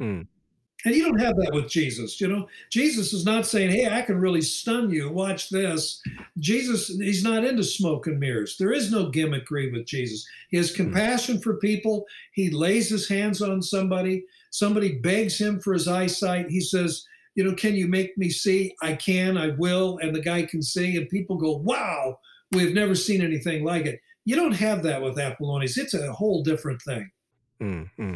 Mm. 0.00 0.26
And 0.84 0.94
you 0.94 1.02
don't 1.02 1.20
have 1.20 1.36
that 1.36 1.54
with 1.54 1.68
Jesus. 1.68 2.20
You 2.20 2.28
know, 2.28 2.46
Jesus 2.70 3.14
is 3.14 3.24
not 3.24 3.46
saying, 3.46 3.70
Hey, 3.70 3.88
I 3.88 4.02
can 4.02 4.20
really 4.20 4.42
stun 4.42 4.90
you. 4.90 5.10
Watch 5.10 5.48
this. 5.48 6.02
Jesus, 6.38 6.88
he's 6.88 7.24
not 7.24 7.44
into 7.44 7.64
smoke 7.64 8.06
and 8.06 8.20
mirrors. 8.20 8.56
There 8.58 8.72
is 8.72 8.90
no 8.90 9.10
gimmickry 9.10 9.72
with 9.72 9.86
Jesus. 9.86 10.26
He 10.50 10.58
has 10.58 10.70
hmm. 10.70 10.76
compassion 10.76 11.40
for 11.40 11.56
people. 11.56 12.06
He 12.32 12.50
lays 12.50 12.90
his 12.90 13.08
hands 13.08 13.40
on 13.40 13.62
somebody. 13.62 14.24
Somebody 14.50 14.98
begs 14.98 15.38
him 15.38 15.58
for 15.58 15.72
his 15.72 15.88
eyesight. 15.88 16.50
He 16.50 16.60
says, 16.60 17.06
You 17.34 17.44
know, 17.44 17.54
can 17.54 17.74
you 17.74 17.88
make 17.88 18.16
me 18.18 18.28
see? 18.28 18.74
I 18.82 18.94
can, 18.94 19.38
I 19.38 19.48
will. 19.56 19.98
And 20.02 20.14
the 20.14 20.20
guy 20.20 20.42
can 20.42 20.62
see. 20.62 20.98
And 20.98 21.08
people 21.08 21.36
go, 21.36 21.56
Wow, 21.56 22.18
we've 22.54 22.74
never 22.74 22.94
seen 22.94 23.22
anything 23.22 23.64
like 23.64 23.86
it. 23.86 24.00
You 24.24 24.36
don't 24.36 24.52
have 24.52 24.82
that 24.84 25.02
with 25.02 25.18
Apollonius. 25.18 25.76
It's 25.76 25.94
a 25.94 26.12
whole 26.12 26.42
different 26.42 26.80
thing. 26.82 27.10
Mm-hmm. 27.60 28.14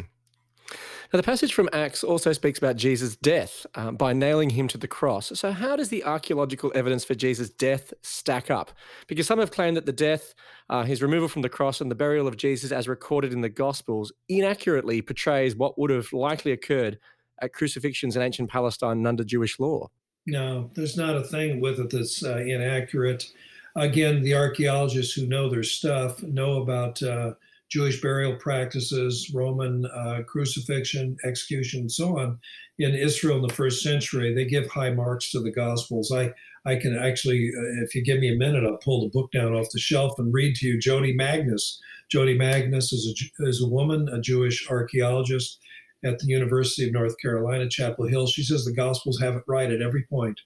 Now, 1.11 1.17
the 1.17 1.23
passage 1.23 1.55
from 1.55 1.69
Acts 1.73 2.03
also 2.03 2.33
speaks 2.33 2.59
about 2.59 2.75
Jesus' 2.75 3.15
death 3.15 3.65
um, 3.73 3.95
by 3.95 4.13
nailing 4.13 4.51
him 4.51 4.67
to 4.67 4.77
the 4.77 4.87
cross. 4.87 5.31
So, 5.33 5.51
how 5.51 5.75
does 5.75 5.89
the 5.89 6.03
archaeological 6.03 6.71
evidence 6.75 7.03
for 7.03 7.15
Jesus' 7.15 7.49
death 7.49 7.93
stack 8.03 8.51
up? 8.51 8.71
Because 9.07 9.25
some 9.25 9.39
have 9.39 9.49
claimed 9.49 9.75
that 9.77 9.87
the 9.87 9.91
death, 9.91 10.35
uh, 10.69 10.83
his 10.83 11.01
removal 11.01 11.27
from 11.27 11.41
the 11.41 11.49
cross, 11.49 11.81
and 11.81 11.89
the 11.89 11.95
burial 11.95 12.27
of 12.27 12.37
Jesus, 12.37 12.71
as 12.71 12.87
recorded 12.87 13.33
in 13.33 13.41
the 13.41 13.49
Gospels, 13.49 14.11
inaccurately 14.27 15.01
portrays 15.01 15.55
what 15.55 15.79
would 15.79 15.89
have 15.89 16.13
likely 16.13 16.51
occurred 16.51 16.99
at 17.41 17.53
crucifixions 17.53 18.15
in 18.15 18.21
ancient 18.21 18.51
Palestine 18.51 18.97
and 18.97 19.07
under 19.07 19.23
Jewish 19.23 19.59
law. 19.59 19.87
No, 20.27 20.69
there's 20.75 20.95
not 20.95 21.15
a 21.15 21.23
thing 21.23 21.59
with 21.59 21.79
it 21.79 21.89
that's 21.89 22.23
uh, 22.23 22.37
inaccurate. 22.37 23.31
Again, 23.79 24.21
the 24.21 24.35
archaeologists 24.35 25.13
who 25.13 25.27
know 25.27 25.49
their 25.49 25.63
stuff 25.63 26.21
know 26.23 26.61
about. 26.61 27.01
Uh, 27.01 27.33
Jewish 27.69 28.01
burial 28.01 28.35
practices, 28.35 29.31
Roman 29.33 29.85
uh, 29.85 30.23
crucifixion, 30.25 31.17
execution, 31.23 31.81
and 31.81 31.91
so 31.91 32.17
on 32.17 32.39
in 32.79 32.95
Israel 32.95 33.37
in 33.37 33.47
the 33.47 33.53
first 33.53 33.83
century. 33.83 34.33
They 34.33 34.45
give 34.45 34.67
high 34.67 34.89
marks 34.89 35.31
to 35.31 35.39
the 35.39 35.51
Gospels. 35.51 36.11
I, 36.11 36.33
I 36.65 36.77
can 36.77 36.97
actually, 36.97 37.51
uh, 37.55 37.83
if 37.83 37.93
you 37.93 38.03
give 38.03 38.19
me 38.19 38.33
a 38.33 38.37
minute, 38.37 38.63
I'll 38.63 38.77
pull 38.77 39.01
the 39.01 39.09
book 39.09 39.31
down 39.31 39.53
off 39.53 39.69
the 39.71 39.79
shelf 39.79 40.17
and 40.17 40.33
read 40.33 40.55
to 40.55 40.67
you 40.67 40.79
Jodi 40.79 41.15
Magness. 41.15 41.77
Jodi 42.09 42.35
Magness 42.37 42.91
is 42.91 43.31
a, 43.39 43.47
is 43.47 43.61
a 43.61 43.69
woman, 43.69 44.09
a 44.09 44.19
Jewish 44.19 44.67
archaeologist 44.67 45.59
at 46.03 46.17
the 46.17 46.27
University 46.27 46.87
of 46.87 46.93
North 46.93 47.15
Carolina, 47.21 47.69
Chapel 47.69 48.07
Hill. 48.07 48.25
She 48.25 48.43
says 48.43 48.65
the 48.65 48.73
Gospels 48.73 49.19
have 49.19 49.35
it 49.35 49.43
right 49.47 49.71
at 49.71 49.81
every 49.81 50.03
point. 50.09 50.39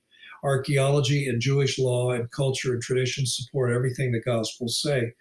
Archaeology 0.43 1.27
and 1.27 1.41
Jewish 1.41 1.79
law 1.79 2.11
and 2.11 2.29
culture 2.31 2.73
and 2.73 2.81
tradition 2.81 3.25
support 3.25 3.71
everything 3.71 4.11
the 4.11 4.19
Gospels 4.21 4.81
say. 4.81 5.13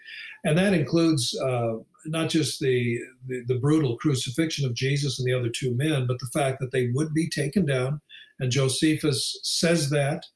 And 0.45 0.59
that 0.59 0.75
includes 0.75 1.39
uh, 1.41 1.75
not 2.07 2.29
just 2.29 2.59
the, 2.59 2.99
the, 3.27 3.45
the 3.47 3.59
brutal 3.59 3.97
crucifixion 3.97 4.67
of 4.67 4.75
Jesus 4.75 5.19
and 5.19 5.27
the 5.27 5.39
other 5.39 5.49
two 5.49 5.75
men, 5.77 6.07
but 6.07 6.19
the 6.19 6.31
fact 6.33 6.59
that 6.61 6.73
they 6.73 6.89
would 6.93 7.15
be 7.15 7.29
taken 7.29 7.65
down. 7.65 8.01
And 8.41 8.51
Josephus 8.51 9.39
says 9.43 9.91
that. 9.91 10.27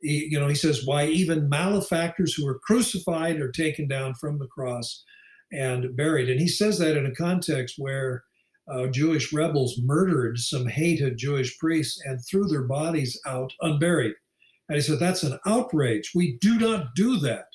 He, 0.00 0.28
you 0.30 0.38
know, 0.38 0.46
he 0.46 0.54
says, 0.54 0.86
why 0.86 1.06
even 1.06 1.48
malefactors 1.48 2.34
who 2.34 2.46
are 2.46 2.60
crucified 2.60 3.40
are 3.40 3.50
taken 3.50 3.88
down 3.88 4.14
from 4.14 4.38
the 4.38 4.46
cross 4.46 5.02
and 5.50 5.96
buried. 5.96 6.28
And 6.28 6.38
he 6.38 6.48
says 6.48 6.78
that 6.78 6.96
in 6.96 7.06
a 7.06 7.14
context 7.14 7.76
where 7.78 8.22
uh, 8.72 8.88
Jewish 8.88 9.32
rebels 9.32 9.80
murdered 9.82 10.38
some 10.38 10.66
hated 10.66 11.18
Jewish 11.18 11.58
priests 11.58 12.00
and 12.04 12.20
threw 12.24 12.46
their 12.46 12.64
bodies 12.64 13.18
out 13.26 13.52
unburied. 13.60 14.14
And 14.68 14.76
he 14.76 14.82
said, 14.82 14.98
that's 14.98 15.22
an 15.22 15.38
outrage. 15.46 16.12
We 16.14 16.38
do 16.40 16.58
not 16.58 16.94
do 16.94 17.18
that. 17.18 17.46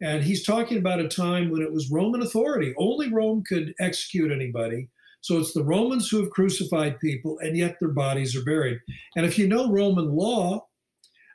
And 0.00 0.24
he's 0.24 0.44
talking 0.44 0.78
about 0.78 1.00
a 1.00 1.08
time 1.08 1.50
when 1.50 1.62
it 1.62 1.72
was 1.72 1.90
Roman 1.90 2.22
authority. 2.22 2.74
Only 2.76 3.12
Rome 3.12 3.44
could 3.46 3.72
execute 3.78 4.32
anybody. 4.32 4.88
So 5.20 5.38
it's 5.38 5.52
the 5.52 5.62
Romans 5.62 6.08
who 6.08 6.20
have 6.20 6.30
crucified 6.30 6.98
people, 6.98 7.38
and 7.40 7.56
yet 7.56 7.76
their 7.78 7.90
bodies 7.90 8.34
are 8.34 8.44
buried. 8.44 8.80
And 9.14 9.24
if 9.24 9.38
you 9.38 9.46
know 9.46 9.70
Roman 9.70 10.10
law, 10.16 10.66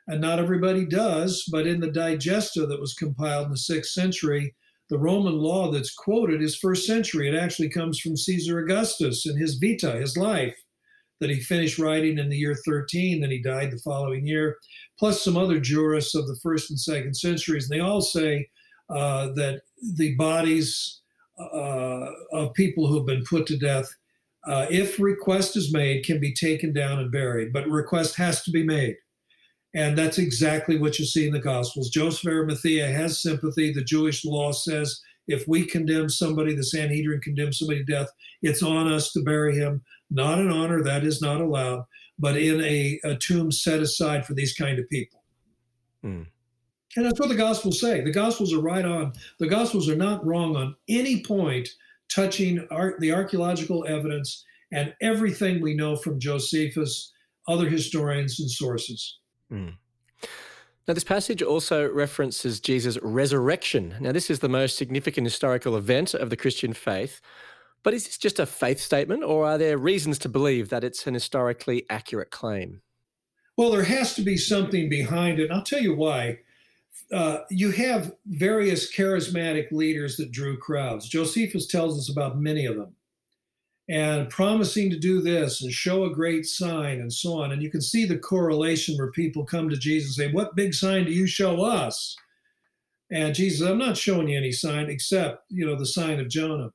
and 0.06 0.20
not 0.20 0.38
everybody 0.38 0.84
does, 0.84 1.44
but 1.50 1.66
in 1.66 1.80
the 1.80 1.90
Digesta 1.90 2.68
that 2.68 2.80
was 2.80 2.92
compiled 2.92 3.46
in 3.46 3.52
the 3.52 3.58
sixth 3.58 3.92
century, 3.92 4.54
the 4.90 4.98
Roman 4.98 5.34
law 5.34 5.70
that's 5.70 5.94
quoted 5.94 6.42
is 6.42 6.56
first 6.56 6.86
century. 6.86 7.28
It 7.28 7.34
actually 7.34 7.70
comes 7.70 7.98
from 7.98 8.16
Caesar 8.16 8.58
Augustus 8.58 9.26
in 9.26 9.38
his 9.38 9.58
Vita, 9.58 9.92
his 9.92 10.16
life, 10.16 10.56
that 11.20 11.30
he 11.30 11.40
finished 11.40 11.78
writing 11.78 12.18
in 12.18 12.28
the 12.28 12.36
year 12.36 12.56
13, 12.64 13.20
then 13.20 13.30
he 13.30 13.42
died 13.42 13.70
the 13.70 13.78
following 13.78 14.26
year, 14.26 14.56
plus 14.98 15.22
some 15.22 15.36
other 15.36 15.60
jurists 15.60 16.14
of 16.14 16.26
the 16.26 16.38
first 16.42 16.70
and 16.70 16.78
second 16.78 17.14
centuries. 17.14 17.68
And 17.68 17.78
they 17.78 17.82
all 17.82 18.00
say 18.00 18.48
uh, 18.90 19.28
that 19.34 19.62
the 19.96 20.14
bodies 20.16 21.00
uh, 21.38 22.10
of 22.32 22.54
people 22.54 22.86
who 22.86 22.96
have 22.96 23.06
been 23.06 23.24
put 23.24 23.46
to 23.46 23.58
death, 23.58 23.88
uh, 24.46 24.66
if 24.70 24.98
request 24.98 25.56
is 25.56 25.72
made, 25.72 26.04
can 26.04 26.20
be 26.20 26.32
taken 26.32 26.72
down 26.72 26.98
and 26.98 27.12
buried, 27.12 27.52
but 27.52 27.68
request 27.68 28.16
has 28.16 28.42
to 28.42 28.50
be 28.50 28.64
made. 28.64 28.96
And 29.74 29.96
that's 29.98 30.18
exactly 30.18 30.78
what 30.78 30.98
you 30.98 31.04
see 31.04 31.26
in 31.26 31.32
the 31.32 31.38
Gospels. 31.38 31.90
Joseph 31.90 32.26
Arimathea 32.26 32.88
has 32.88 33.22
sympathy. 33.22 33.72
The 33.72 33.84
Jewish 33.84 34.24
law 34.24 34.52
says 34.52 35.00
if 35.28 35.46
we 35.46 35.66
condemn 35.66 36.08
somebody, 36.08 36.54
the 36.54 36.64
Sanhedrin 36.64 37.20
condemns 37.20 37.58
somebody 37.58 37.84
to 37.84 37.92
death, 37.92 38.08
it's 38.42 38.62
on 38.62 38.90
us 38.90 39.12
to 39.12 39.22
bury 39.22 39.54
him. 39.54 39.82
Not 40.10 40.38
an 40.38 40.50
honor, 40.50 40.82
that 40.82 41.04
is 41.04 41.20
not 41.20 41.40
allowed, 41.40 41.84
but 42.18 42.36
in 42.36 42.62
a, 42.62 43.00
a 43.04 43.16
tomb 43.16 43.52
set 43.52 43.80
aside 43.80 44.26
for 44.26 44.34
these 44.34 44.54
kind 44.54 44.78
of 44.78 44.88
people. 44.88 45.22
Mm. 46.04 46.26
And 46.96 47.04
that's 47.04 47.20
what 47.20 47.28
the 47.28 47.34
Gospels 47.34 47.80
say. 47.80 48.00
The 48.00 48.10
Gospels 48.10 48.52
are 48.52 48.60
right 48.60 48.84
on. 48.84 49.12
The 49.38 49.46
Gospels 49.46 49.88
are 49.88 49.96
not 49.96 50.24
wrong 50.26 50.56
on 50.56 50.74
any 50.88 51.22
point 51.22 51.68
touching 52.10 52.66
the 52.98 53.12
archaeological 53.12 53.86
evidence 53.86 54.44
and 54.72 54.94
everything 55.00 55.60
we 55.60 55.74
know 55.74 55.96
from 55.96 56.18
Josephus, 56.18 57.12
other 57.46 57.68
historians, 57.68 58.40
and 58.40 58.50
sources. 58.50 59.18
Mm. 59.52 59.74
Now, 60.86 60.94
this 60.94 61.04
passage 61.04 61.42
also 61.42 61.86
references 61.90 62.60
Jesus' 62.60 62.98
resurrection. 63.02 63.94
Now, 64.00 64.12
this 64.12 64.30
is 64.30 64.38
the 64.38 64.48
most 64.48 64.78
significant 64.78 65.26
historical 65.26 65.76
event 65.76 66.14
of 66.14 66.30
the 66.30 66.36
Christian 66.36 66.72
faith. 66.72 67.20
But 67.82 67.94
is 67.94 68.04
this 68.04 68.18
just 68.18 68.38
a 68.38 68.46
faith 68.46 68.80
statement, 68.80 69.24
or 69.24 69.46
are 69.46 69.58
there 69.58 69.78
reasons 69.78 70.18
to 70.20 70.28
believe 70.28 70.68
that 70.68 70.84
it's 70.84 71.06
an 71.06 71.14
historically 71.14 71.86
accurate 71.88 72.30
claim? 72.30 72.82
Well, 73.56 73.70
there 73.70 73.84
has 73.84 74.14
to 74.14 74.22
be 74.22 74.36
something 74.36 74.88
behind 74.88 75.40
it. 75.40 75.44
And 75.44 75.52
I'll 75.52 75.62
tell 75.62 75.82
you 75.82 75.94
why 75.94 76.38
uh, 77.12 77.38
you 77.50 77.70
have 77.72 78.12
various 78.26 78.94
charismatic 78.94 79.72
leaders 79.72 80.16
that 80.16 80.30
drew 80.30 80.58
crowds. 80.58 81.08
Josephus 81.08 81.66
tells 81.66 81.98
us 81.98 82.10
about 82.10 82.38
many 82.38 82.66
of 82.66 82.76
them 82.76 82.94
and 83.88 84.28
promising 84.28 84.90
to 84.90 84.98
do 84.98 85.22
this 85.22 85.62
and 85.62 85.72
show 85.72 86.04
a 86.04 86.14
great 86.14 86.44
sign 86.44 87.00
and 87.00 87.12
so 87.12 87.40
on. 87.40 87.52
And 87.52 87.62
you 87.62 87.70
can 87.70 87.80
see 87.80 88.04
the 88.04 88.18
correlation 88.18 88.96
where 88.96 89.10
people 89.10 89.44
come 89.44 89.70
to 89.70 89.76
Jesus 89.76 90.18
and 90.18 90.26
say, 90.26 90.32
What 90.32 90.56
big 90.56 90.74
sign 90.74 91.06
do 91.06 91.12
you 91.12 91.26
show 91.26 91.64
us? 91.64 92.14
And 93.10 93.34
Jesus, 93.34 93.66
I'm 93.66 93.78
not 93.78 93.96
showing 93.96 94.28
you 94.28 94.36
any 94.36 94.52
sign 94.52 94.90
except, 94.90 95.44
you 95.48 95.64
know, 95.64 95.76
the 95.76 95.86
sign 95.86 96.20
of 96.20 96.28
Jonah. 96.28 96.70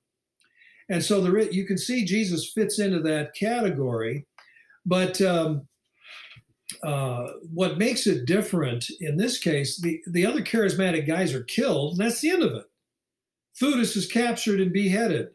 And 0.89 1.03
so 1.03 1.21
the, 1.21 1.49
you 1.51 1.65
can 1.65 1.77
see 1.77 2.05
Jesus 2.05 2.51
fits 2.51 2.79
into 2.79 2.99
that 3.01 3.35
category. 3.35 4.25
But 4.85 5.21
um, 5.21 5.67
uh, 6.83 7.27
what 7.53 7.77
makes 7.77 8.07
it 8.07 8.25
different 8.25 8.85
in 8.99 9.17
this 9.17 9.37
case, 9.37 9.79
the, 9.79 10.01
the 10.07 10.25
other 10.25 10.41
charismatic 10.41 11.07
guys 11.07 11.33
are 11.33 11.43
killed, 11.43 11.93
and 11.93 12.01
that's 12.01 12.21
the 12.21 12.31
end 12.31 12.43
of 12.43 12.53
it. 12.53 12.65
Theudas 13.61 13.95
is 13.95 14.11
captured 14.11 14.59
and 14.59 14.73
beheaded. 14.73 15.29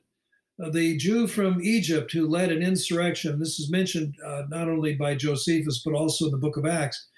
Uh, 0.63 0.71
the 0.71 0.97
Jew 0.97 1.29
from 1.29 1.63
Egypt 1.63 2.13
who 2.13 2.29
led 2.29 2.51
an 2.51 2.63
insurrection, 2.63 3.39
this 3.39 3.61
is 3.61 3.71
mentioned 3.71 4.17
uh, 4.27 4.43
not 4.49 4.69
only 4.69 4.95
by 4.95 5.15
Josephus, 5.15 5.83
but 5.85 5.95
also 5.95 6.27
in 6.27 6.33
the 6.33 6.39
book 6.39 6.57
of 6.57 6.67
Acts. 6.67 7.09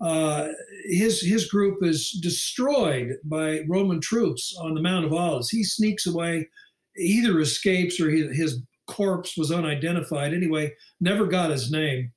Uh, 0.00 0.48
his, 0.84 1.20
his 1.20 1.48
group 1.48 1.82
is 1.82 2.12
destroyed 2.22 3.16
by 3.24 3.60
Roman 3.68 4.00
troops 4.00 4.54
on 4.58 4.74
the 4.74 4.82
Mount 4.82 5.04
of 5.04 5.12
Olives. 5.12 5.50
He 5.50 5.62
sneaks 5.64 6.06
away, 6.06 6.48
either 6.96 7.40
escapes 7.40 8.00
or 8.00 8.10
his, 8.10 8.36
his 8.36 8.62
corpse 8.86 9.36
was 9.36 9.52
unidentified. 9.52 10.34
Anyway, 10.34 10.72
never 11.00 11.26
got 11.26 11.50
his 11.50 11.70
name. 11.70 12.12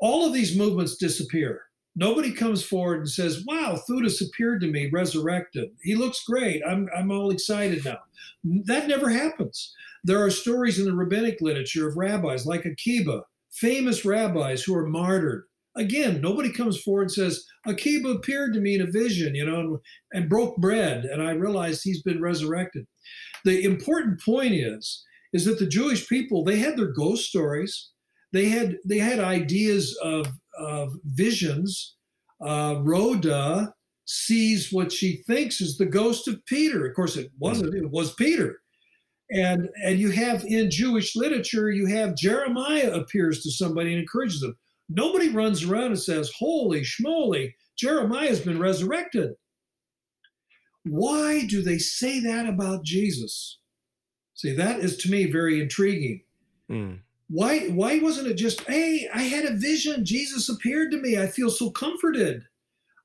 All 0.00 0.26
of 0.26 0.32
these 0.32 0.56
movements 0.56 0.96
disappear. 0.96 1.62
Nobody 1.96 2.32
comes 2.32 2.62
forward 2.62 3.00
and 3.00 3.10
says, 3.10 3.44
Wow, 3.46 3.78
Theudas 3.88 4.24
appeared 4.24 4.60
to 4.62 4.68
me 4.68 4.88
resurrected. 4.92 5.70
He 5.82 5.94
looks 5.94 6.24
great. 6.24 6.62
I'm, 6.66 6.88
I'm 6.96 7.10
all 7.10 7.30
excited 7.30 7.84
now. 7.84 7.98
That 8.64 8.88
never 8.88 9.08
happens. 9.08 9.74
There 10.04 10.22
are 10.24 10.30
stories 10.30 10.78
in 10.78 10.86
the 10.86 10.94
rabbinic 10.94 11.40
literature 11.40 11.88
of 11.88 11.96
rabbis 11.96 12.46
like 12.46 12.64
Akiba, 12.64 13.24
famous 13.50 14.04
rabbis 14.04 14.62
who 14.62 14.74
are 14.74 14.86
martyred. 14.86 15.44
Again, 15.76 16.20
nobody 16.20 16.52
comes 16.52 16.80
forward 16.80 17.02
and 17.02 17.12
says, 17.12 17.44
Akiba 17.66 18.08
appeared 18.08 18.54
to 18.54 18.60
me 18.60 18.74
in 18.74 18.80
a 18.80 18.90
vision, 18.90 19.34
you 19.34 19.46
know, 19.46 19.60
and, 19.60 19.78
and 20.12 20.28
broke 20.28 20.56
bread, 20.56 21.04
and 21.04 21.22
I 21.22 21.30
realized 21.30 21.82
he's 21.82 22.02
been 22.02 22.20
resurrected. 22.20 22.86
The 23.44 23.62
important 23.62 24.20
point 24.20 24.54
is, 24.54 25.04
is 25.32 25.44
that 25.44 25.58
the 25.58 25.66
Jewish 25.66 26.08
people, 26.08 26.44
they 26.44 26.58
had 26.58 26.76
their 26.76 26.92
ghost 26.92 27.28
stories. 27.28 27.90
They 28.32 28.48
had 28.48 28.76
they 28.84 28.98
had 28.98 29.18
ideas 29.18 29.96
of, 30.02 30.26
of 30.58 30.92
visions. 31.04 31.96
Uh, 32.44 32.80
Rhoda 32.82 33.72
sees 34.06 34.72
what 34.72 34.90
she 34.90 35.22
thinks 35.26 35.60
is 35.60 35.76
the 35.76 35.86
ghost 35.86 36.26
of 36.26 36.44
Peter. 36.46 36.86
Of 36.86 36.94
course, 36.96 37.16
it 37.16 37.30
wasn't. 37.38 37.74
It 37.74 37.90
was 37.90 38.14
Peter. 38.14 38.60
And 39.30 39.68
and 39.84 39.98
you 40.00 40.10
have 40.10 40.44
in 40.44 40.70
Jewish 40.70 41.14
literature, 41.14 41.70
you 41.70 41.86
have 41.86 42.16
Jeremiah 42.16 42.92
appears 42.92 43.42
to 43.42 43.52
somebody 43.52 43.92
and 43.92 44.00
encourages 44.00 44.40
them. 44.40 44.56
Nobody 44.92 45.28
runs 45.28 45.64
around 45.64 45.92
and 45.92 46.00
says, 46.00 46.32
"Holy 46.36 46.82
schmoly, 46.82 47.54
Jeremiah's 47.78 48.40
been 48.40 48.58
resurrected." 48.58 49.30
Why 50.84 51.46
do 51.46 51.62
they 51.62 51.78
say 51.78 52.20
that 52.20 52.48
about 52.48 52.84
Jesus? 52.84 53.58
See, 54.34 54.54
that 54.54 54.80
is 54.80 54.96
to 54.98 55.10
me 55.10 55.30
very 55.30 55.60
intriguing. 55.60 56.24
Mm. 56.70 57.00
Why 57.28 57.68
why 57.68 57.98
wasn't 58.00 58.26
it 58.28 58.34
just, 58.34 58.62
hey, 58.62 59.08
I 59.14 59.22
had 59.22 59.44
a 59.44 59.56
vision. 59.56 60.04
Jesus 60.04 60.48
appeared 60.48 60.90
to 60.90 60.98
me. 60.98 61.18
I 61.18 61.26
feel 61.26 61.50
so 61.50 61.70
comforted. 61.70 62.42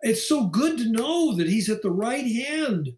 It's 0.02 0.28
so 0.28 0.48
good 0.48 0.78
to 0.78 0.92
know 0.92 1.36
that 1.36 1.48
he's 1.48 1.70
at 1.70 1.82
the 1.82 1.92
right 1.92 2.26
hand 2.26 2.90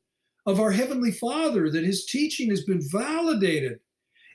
of 0.45 0.59
our 0.59 0.71
Heavenly 0.71 1.11
Father, 1.11 1.69
that 1.69 1.83
his 1.83 2.05
teaching 2.05 2.49
has 2.49 2.63
been 2.63 2.81
validated. 2.91 3.79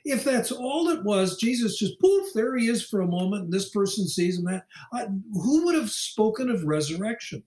If 0.05 0.23
that's 0.23 0.51
all 0.51 0.89
it 0.89 1.03
was, 1.03 1.37
Jesus 1.37 1.77
just 1.77 1.99
poof, 1.99 2.27
there 2.33 2.57
he 2.57 2.67
is 2.67 2.85
for 2.85 3.01
a 3.01 3.07
moment, 3.07 3.45
and 3.45 3.53
this 3.53 3.69
person 3.69 4.07
sees 4.07 4.37
him. 4.37 4.45
That 4.45 4.65
I, 4.91 5.05
who 5.31 5.65
would 5.65 5.75
have 5.75 5.91
spoken 5.91 6.49
of 6.49 6.65
resurrection? 6.65 7.43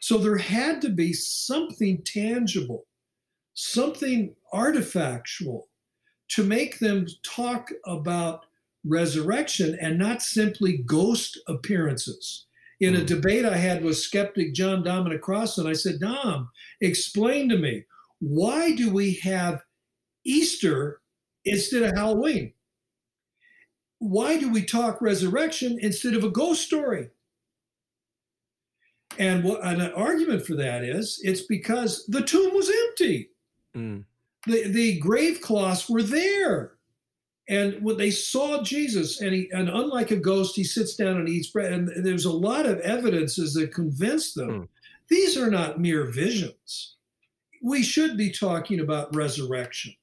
So 0.00 0.18
there 0.18 0.36
had 0.36 0.82
to 0.82 0.90
be 0.90 1.12
something 1.12 2.02
tangible, 2.02 2.86
something 3.54 4.34
artifactual 4.52 5.64
to 6.30 6.44
make 6.44 6.78
them 6.78 7.06
talk 7.22 7.70
about 7.86 8.46
resurrection 8.84 9.76
and 9.80 9.98
not 9.98 10.22
simply 10.22 10.78
ghost 10.78 11.38
appearances. 11.48 12.46
In 12.80 12.94
a 12.94 13.00
hmm. 13.00 13.06
debate 13.06 13.44
I 13.44 13.56
had 13.56 13.82
with 13.82 13.96
skeptic 13.96 14.54
John 14.54 14.82
Dominic 14.82 15.22
Crossan, 15.22 15.66
I 15.66 15.72
said, 15.72 16.00
Dom, 16.00 16.50
explain 16.80 17.48
to 17.48 17.58
me, 17.58 17.84
why 18.20 18.74
do 18.74 18.90
we 18.90 19.14
have 19.22 19.62
Easter 20.24 21.00
instead 21.50 21.82
of 21.82 21.96
Halloween? 21.96 22.52
Why 23.98 24.38
do 24.38 24.50
we 24.50 24.64
talk 24.64 25.00
resurrection 25.00 25.78
instead 25.80 26.14
of 26.14 26.24
a 26.24 26.30
ghost 26.30 26.62
story? 26.62 27.10
And 29.18 29.42
what 29.42 29.64
an 29.64 29.80
argument 29.92 30.46
for 30.46 30.54
that 30.54 30.84
is 30.84 31.20
it's 31.24 31.42
because 31.42 32.06
the 32.06 32.22
tomb 32.22 32.54
was 32.54 32.70
empty. 32.88 33.30
Mm. 33.76 34.04
The, 34.46 34.68
the 34.68 34.98
grave 35.00 35.40
cloths 35.40 35.88
were 35.88 36.02
there. 36.02 36.74
And 37.48 37.82
when 37.82 37.96
they 37.96 38.10
saw 38.10 38.62
Jesus, 38.62 39.20
and 39.20 39.34
he, 39.34 39.48
and 39.52 39.68
unlike 39.68 40.10
a 40.10 40.16
ghost, 40.16 40.54
he 40.54 40.64
sits 40.64 40.94
down 40.94 41.16
and 41.16 41.28
eats 41.28 41.48
bread. 41.48 41.72
And 41.72 41.90
there's 42.04 42.26
a 42.26 42.32
lot 42.32 42.66
of 42.66 42.78
evidences 42.80 43.54
that 43.54 43.74
convince 43.74 44.34
them 44.34 44.48
mm. 44.50 44.68
these 45.08 45.36
are 45.36 45.50
not 45.50 45.80
mere 45.80 46.04
visions. 46.04 46.96
We 47.62 47.82
should 47.82 48.16
be 48.16 48.30
talking 48.30 48.80
about 48.80 49.16
resurrection. 49.16 49.94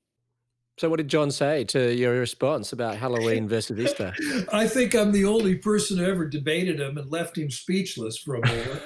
So, 0.78 0.90
what 0.90 0.98
did 0.98 1.08
John 1.08 1.32
say 1.32 1.64
to 1.66 1.94
your 1.94 2.20
response 2.20 2.74
about 2.74 2.98
Halloween 2.98 3.48
versus 3.48 3.80
Easter? 3.80 4.14
I 4.52 4.68
think 4.68 4.94
I'm 4.94 5.12
the 5.12 5.26
only 5.26 5.56
person 5.56 5.98
who 5.98 6.06
ever 6.06 6.28
debated 6.28 6.80
him 6.80 6.98
and 6.98 7.10
left 7.10 7.38
him 7.38 7.50
speechless 7.50 8.18
for 8.18 8.36
a 8.36 8.46
moment. 8.46 8.84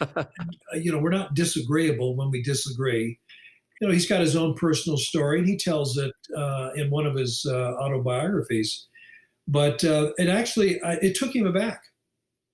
you 0.74 0.92
know, 0.92 0.98
we're 0.98 1.10
not 1.10 1.34
disagreeable 1.34 2.16
when 2.16 2.30
we 2.30 2.42
disagree 2.42 3.18
you 3.82 3.88
know, 3.88 3.94
he's 3.94 4.08
got 4.08 4.20
his 4.20 4.36
own 4.36 4.54
personal 4.54 4.96
story, 4.96 5.40
and 5.40 5.48
he 5.48 5.56
tells 5.56 5.98
it 5.98 6.12
uh, 6.36 6.70
in 6.76 6.88
one 6.88 7.04
of 7.04 7.16
his 7.16 7.44
uh, 7.50 7.72
autobiographies. 7.80 8.86
But 9.48 9.82
uh, 9.82 10.12
it 10.18 10.28
actually 10.28 10.78
it 10.84 11.16
took 11.16 11.34
him 11.34 11.48
aback. 11.48 11.82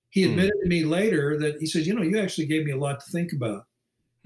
He 0.09 0.23
hmm. 0.23 0.31
admitted 0.31 0.55
mm. 0.57 0.63
to 0.63 0.69
me 0.69 0.83
later 0.85 1.37
that 1.37 1.57
he 1.59 1.67
said, 1.67 1.85
"You 1.85 1.93
know, 1.93 2.01
you 2.01 2.17
actually 2.17 2.47
gave 2.47 2.65
me 2.65 2.71
a 2.71 2.77
lot 2.77 2.99
to 2.99 3.11
think 3.11 3.31
about." 3.31 3.65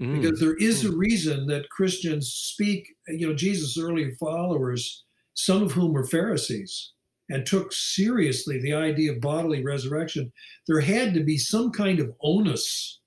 Mm. 0.02 0.20
Because 0.20 0.40
there 0.40 0.56
is 0.56 0.84
mm. 0.84 0.92
a 0.92 0.96
reason 0.96 1.46
that 1.46 1.70
Christians 1.70 2.28
speak, 2.28 2.88
you 3.08 3.28
know, 3.28 3.34
Jesus' 3.34 3.78
early 3.78 4.12
followers, 4.20 5.04
some 5.34 5.62
of 5.62 5.72
whom 5.72 5.92
were 5.92 6.06
Pharisees, 6.06 6.92
and 7.30 7.46
took 7.46 7.72
seriously 7.72 8.60
the 8.60 8.74
idea 8.74 9.12
of 9.12 9.20
bodily 9.20 9.64
resurrection. 9.64 10.32
There 10.66 10.80
had 10.80 11.14
to 11.14 11.20
be 11.22 11.38
some 11.38 11.70
kind 11.70 12.00
of 12.00 12.12
onus, 12.22 13.00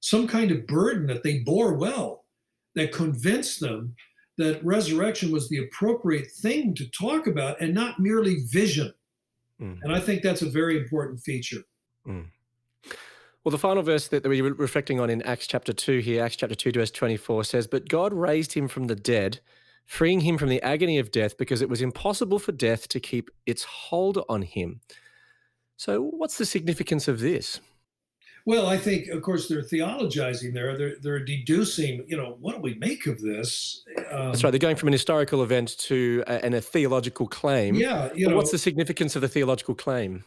some 0.00 0.26
kind 0.26 0.50
of 0.50 0.66
burden 0.66 1.06
that 1.06 1.22
they 1.22 1.40
bore 1.40 1.74
well 1.74 2.24
that 2.74 2.92
convinced 2.92 3.60
them 3.60 3.94
that 4.38 4.64
resurrection 4.64 5.30
was 5.30 5.48
the 5.48 5.58
appropriate 5.58 6.30
thing 6.40 6.74
to 6.74 6.88
talk 6.90 7.26
about 7.26 7.60
and 7.60 7.74
not 7.74 8.00
merely 8.00 8.38
vision. 8.50 8.92
Mm. 9.60 9.78
And 9.82 9.92
I 9.92 10.00
think 10.00 10.22
that's 10.22 10.42
a 10.42 10.48
very 10.48 10.78
important 10.78 11.20
feature. 11.20 11.62
Mm. 12.06 12.26
Well, 13.44 13.50
the 13.50 13.58
final 13.58 13.82
verse 13.82 14.08
that 14.08 14.26
we're 14.26 14.52
reflecting 14.52 15.00
on 15.00 15.08
in 15.08 15.22
Acts 15.22 15.46
chapter 15.46 15.72
2 15.72 16.00
here, 16.00 16.22
Acts 16.22 16.36
chapter 16.36 16.54
2, 16.54 16.72
verse 16.72 16.90
24 16.90 17.44
says, 17.44 17.66
But 17.66 17.88
God 17.88 18.12
raised 18.12 18.52
him 18.52 18.68
from 18.68 18.86
the 18.86 18.94
dead, 18.94 19.40
freeing 19.86 20.20
him 20.20 20.36
from 20.36 20.50
the 20.50 20.60
agony 20.62 20.98
of 20.98 21.10
death 21.10 21.38
because 21.38 21.62
it 21.62 21.68
was 21.70 21.80
impossible 21.80 22.38
for 22.38 22.52
death 22.52 22.86
to 22.88 23.00
keep 23.00 23.30
its 23.46 23.64
hold 23.64 24.22
on 24.28 24.42
him. 24.42 24.80
So, 25.78 26.02
what's 26.02 26.36
the 26.36 26.44
significance 26.44 27.08
of 27.08 27.20
this? 27.20 27.60
Well, 28.44 28.66
I 28.66 28.76
think, 28.76 29.08
of 29.08 29.22
course, 29.22 29.48
they're 29.48 29.62
theologizing 29.62 30.52
there. 30.52 30.76
They're, 30.76 30.96
they're 31.00 31.24
deducing, 31.24 32.04
you 32.08 32.16
know, 32.16 32.36
what 32.40 32.56
do 32.56 32.60
we 32.60 32.74
make 32.74 33.06
of 33.06 33.20
this? 33.20 33.82
Um, 34.10 34.32
That's 34.32 34.44
right. 34.44 34.50
They're 34.50 34.58
going 34.58 34.76
from 34.76 34.88
an 34.88 34.92
historical 34.92 35.42
event 35.42 35.78
to 35.78 36.24
a, 36.26 36.44
and 36.44 36.54
a 36.54 36.60
theological 36.60 37.26
claim. 37.26 37.74
Yeah. 37.74 38.10
You 38.14 38.28
know, 38.28 38.36
what's 38.36 38.50
the 38.50 38.58
significance 38.58 39.14
of 39.16 39.22
the 39.22 39.28
theological 39.28 39.74
claim? 39.74 40.24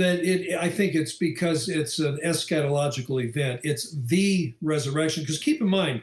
That 0.00 0.24
it, 0.24 0.58
I 0.58 0.70
think 0.70 0.94
it's 0.94 1.16
because 1.16 1.68
it's 1.68 1.98
an 1.98 2.18
eschatological 2.24 3.22
event. 3.22 3.60
It's 3.64 3.94
the 4.06 4.54
resurrection. 4.62 5.22
Because 5.22 5.38
keep 5.38 5.60
in 5.60 5.68
mind, 5.68 6.02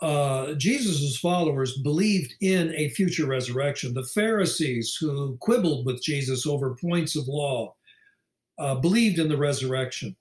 uh, 0.00 0.54
Jesus' 0.54 1.16
followers 1.16 1.78
believed 1.78 2.34
in 2.40 2.74
a 2.74 2.88
future 2.88 3.26
resurrection. 3.26 3.94
The 3.94 4.02
Pharisees 4.02 4.96
who 5.00 5.36
quibbled 5.36 5.86
with 5.86 6.02
Jesus 6.02 6.44
over 6.44 6.74
points 6.74 7.14
of 7.14 7.28
law 7.28 7.76
uh, 8.58 8.74
believed 8.74 9.20
in 9.20 9.28
the 9.28 9.36
resurrection. 9.36 10.16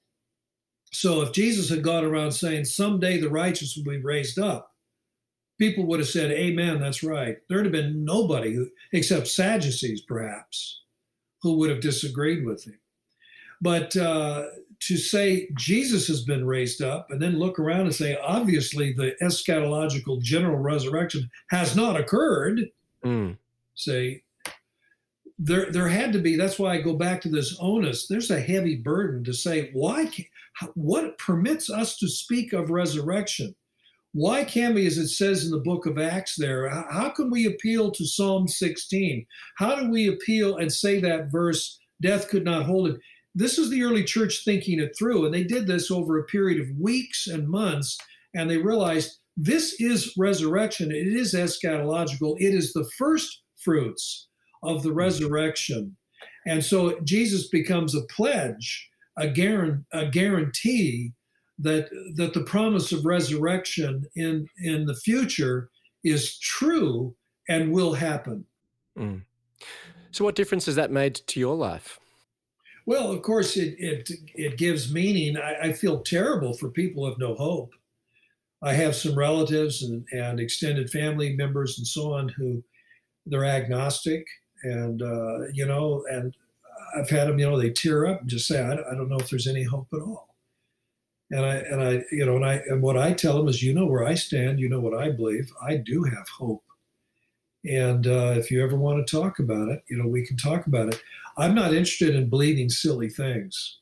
So 0.92 1.22
if 1.22 1.32
Jesus 1.32 1.68
had 1.68 1.84
gone 1.84 2.06
around 2.06 2.32
saying, 2.32 2.66
someday 2.66 3.20
the 3.20 3.30
righteous 3.30 3.76
will 3.76 3.92
be 3.92 4.02
raised 4.02 4.38
up, 4.38 4.76
people 5.58 5.88
would 5.88 6.00
have 6.00 6.10
said, 6.10 6.30
Amen, 6.30 6.80
that's 6.80 7.04
right. 7.04 7.38
There'd 7.48 7.66
have 7.66 7.72
been 7.72 8.06
nobody, 8.06 8.54
who, 8.54 8.70
except 8.94 9.28
Sadducees 9.28 10.02
perhaps, 10.02 10.82
who 11.42 11.58
would 11.58 11.70
have 11.70 11.82
disagreed 11.82 12.46
with 12.46 12.66
him. 12.66 12.80
But 13.62 13.96
uh, 13.96 14.46
to 14.82 14.98
say 14.98 15.50
Jesus 15.56 16.08
has 16.08 16.24
been 16.24 16.46
raised 16.46 16.82
up 16.82 17.12
and 17.12 17.22
then 17.22 17.40
look 17.40 17.60
around 17.60 17.82
and 17.82 17.96
say, 17.96 18.18
obviously, 18.22 18.94
the 18.94 19.16
eschatological 19.22 20.22
general 20.22 20.58
resurrection 20.58 21.30
has 21.50 21.76
not 21.76 22.00
occurred, 22.00 22.70
mm. 23.04 23.38
say, 23.76 24.24
there 25.40 25.72
there 25.72 25.88
had 25.88 26.12
to 26.12 26.20
be 26.20 26.36
that's 26.36 26.60
why 26.60 26.74
i 26.74 26.82
go 26.82 26.94
back 26.94 27.22
to 27.22 27.30
this 27.30 27.58
onus 27.62 28.08
there's 28.08 28.30
a 28.30 28.42
heavy 28.42 28.76
burden 28.76 29.24
to 29.24 29.34
say 29.34 29.70
why 29.72 30.06
can, 30.06 30.26
what 30.76 31.18
permits 31.18 31.70
us 31.70 31.98
to 31.98 32.10
speak 32.10 32.52
of 32.52 32.70
resurrection 32.70 33.56
why 34.14 34.44
can 34.44 34.74
we 34.74 34.88
as 34.88 34.98
it 34.98 35.10
says 35.10 35.46
in 35.46 35.52
the 35.52 35.60
book 35.60 35.86
of 35.86 36.00
acts 36.00 36.36
there 36.36 36.70
how 36.70 37.10
can 37.10 37.30
we 37.30 37.46
appeal 37.46 37.92
to 37.92 38.06
psalm 38.06 38.48
16 38.48 39.26
how 39.58 39.76
do 39.76 39.90
we 39.90 40.08
appeal 40.08 40.58
and 40.58 40.72
say 40.72 41.00
that 41.00 41.32
verse 41.32 41.80
death 42.02 42.28
could 42.28 42.44
not 42.44 42.66
hold 42.66 42.90
it 42.90 43.00
this 43.36 43.58
is 43.58 43.70
the 43.70 43.84
early 43.84 44.04
church 44.04 44.44
thinking 44.44 44.80
it 44.80 44.98
through. 44.98 45.26
And 45.26 45.34
they 45.34 45.44
did 45.44 45.68
this 45.68 45.92
over 45.92 46.18
a 46.20 46.26
period 46.26 46.60
of 46.60 46.78
weeks 46.78 47.28
and 47.28 47.48
months. 47.48 47.98
And 48.36 48.50
they 48.50 48.58
realized 48.58 49.20
this 49.38 49.80
is 49.80 50.14
resurrection. 50.18 50.92
It 50.92 51.08
is 51.08 51.34
eschatological. 51.34 52.36
It 52.40 52.54
is 52.54 52.74
the 52.74 52.90
first 52.98 53.42
fruits 53.64 54.28
of 54.64 54.84
the 54.84 54.94
resurrection. 54.94 55.96
And 56.46 56.64
so 56.64 57.00
Jesus 57.02 57.48
becomes 57.48 57.96
a 57.96 58.02
pledge, 58.14 58.90
a, 59.18 59.28
guarantee, 59.28 59.84
a 59.94 60.06
guarantee 60.08 61.14
that 61.60 61.90
that 62.16 62.34
the 62.34 62.44
promise 62.44 62.92
of 62.92 63.06
resurrection 63.06 64.06
in 64.16 64.48
in 64.58 64.86
the 64.86 64.96
future 64.96 65.70
is 66.04 66.40
true 66.40 67.16
and 67.50 67.72
will 67.72 67.94
happen. 67.94 68.46
Mm. 68.98 69.24
So, 70.12 70.24
what 70.24 70.36
difference 70.36 70.66
has 70.66 70.76
that 70.76 70.92
made 70.92 71.16
to 71.16 71.40
your 71.40 71.56
life? 71.56 72.00
Well, 72.86 73.12
of 73.12 73.22
course, 73.22 73.58
it 73.58 73.76
it 73.78 74.10
it 74.34 74.58
gives 74.58 74.94
meaning. 74.94 75.38
I, 75.38 75.68
I 75.70 75.74
feel 75.74 76.02
terrible 76.02 76.54
for 76.54 76.70
people 76.70 77.04
who 77.04 77.10
have 77.10 77.20
no 77.20 77.36
hope. 77.36 77.72
I 78.62 78.74
have 78.74 78.96
some 78.96 79.18
relatives 79.18 79.84
and, 79.84 80.06
and 80.12 80.40
extended 80.40 80.90
family 80.90 81.34
members 81.36 81.78
and 81.78 81.88
so 81.88 82.14
on 82.14 82.30
who 82.30 82.62
they're 83.26 83.46
agnostic, 83.46 84.26
and 84.64 85.02
uh, 85.02 85.48
you 85.54 85.66
know, 85.66 86.04
and 86.10 86.36
I've 86.98 87.10
had 87.10 87.28
them, 87.28 87.40
you 87.40 87.50
know, 87.50 87.60
they 87.60 87.70
tear 87.70 88.08
up 88.08 88.22
and 88.22 88.30
just 88.30 88.48
say, 88.48 88.62
I, 88.62 88.72
I 88.72 88.96
don't 88.96 89.10
know 89.10 89.20
if 89.20 89.30
there's 89.30 89.48
any 89.48 89.64
hope 89.64 89.88
at 89.94 90.02
all. 90.02 90.29
And 91.32 91.46
I 91.46 91.56
and 91.56 91.82
I, 91.82 92.04
you 92.12 92.26
know, 92.26 92.36
and 92.36 92.46
I 92.46 92.62
and 92.68 92.82
what 92.82 92.98
I 92.98 93.14
tell 93.14 93.38
them 93.38 93.48
is, 93.48 93.62
you 93.62 93.74
know 93.74 93.86
where 93.86 94.06
I 94.06 94.16
stand, 94.16 94.60
you 94.60 94.68
know 94.68 94.80
what 94.80 95.00
I 95.00 95.12
believe. 95.12 95.52
I 95.62 95.78
do 95.78 96.04
have 96.04 96.28
hope. 96.28 96.64
And 97.66 98.08
uh, 98.08 98.34
if 98.38 98.50
you 98.50 98.64
ever 98.64 98.78
want 98.78 99.06
to 99.06 99.18
talk 99.18 99.40
about 99.40 99.70
it, 99.70 99.84
you 99.90 99.98
know, 99.98 100.08
we 100.08 100.26
can 100.26 100.38
talk 100.38 100.66
about 100.66 100.94
it. 100.94 101.02
I'm 101.38 101.54
not 101.54 101.74
interested 101.74 102.16
in 102.16 102.30
believing 102.30 102.70
silly 102.70 103.10
things. 103.10 103.80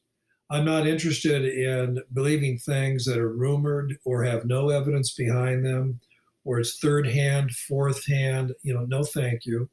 I'm 0.50 0.66
not 0.66 0.88
interested 0.88 1.46
in 1.46 2.02
believing 2.14 2.58
things 2.58 3.06
that 3.06 3.18
are 3.18 3.34
rumored 3.34 3.98
or 4.06 4.24
have 4.24 4.46
no 4.46 4.70
evidence 4.70 5.14
behind 5.14 5.66
them, 5.66 6.00
or 6.46 6.60
it's 6.60 6.80
third 6.80 7.08
hand, 7.08 7.52
fourth 7.52 8.06
hand. 8.08 8.54
You 8.64 8.74
know, 8.74 8.86
no, 8.86 9.04
thank 9.04 9.46
you. 9.46 9.70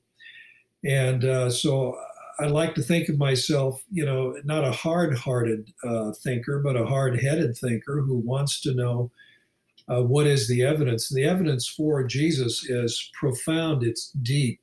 And 0.84 1.24
uh, 1.24 1.50
so 1.50 1.98
I 2.38 2.46
like 2.46 2.74
to 2.74 2.82
think 2.82 3.08
of 3.08 3.18
myself, 3.18 3.82
you 3.90 4.04
know, 4.04 4.36
not 4.44 4.64
a 4.64 4.72
hard-hearted 4.72 5.72
uh, 5.84 6.12
thinker, 6.22 6.60
but 6.60 6.76
a 6.76 6.86
hard-headed 6.86 7.56
thinker 7.56 8.00
who 8.00 8.18
wants 8.18 8.60
to 8.62 8.74
know 8.74 9.10
uh, 9.88 10.02
what 10.02 10.26
is 10.26 10.48
the 10.48 10.62
evidence. 10.62 11.10
And 11.10 11.18
the 11.18 11.28
evidence 11.28 11.68
for 11.68 12.02
Jesus 12.04 12.64
is 12.68 13.10
profound. 13.14 13.82
It's 13.82 14.10
deep. 14.22 14.60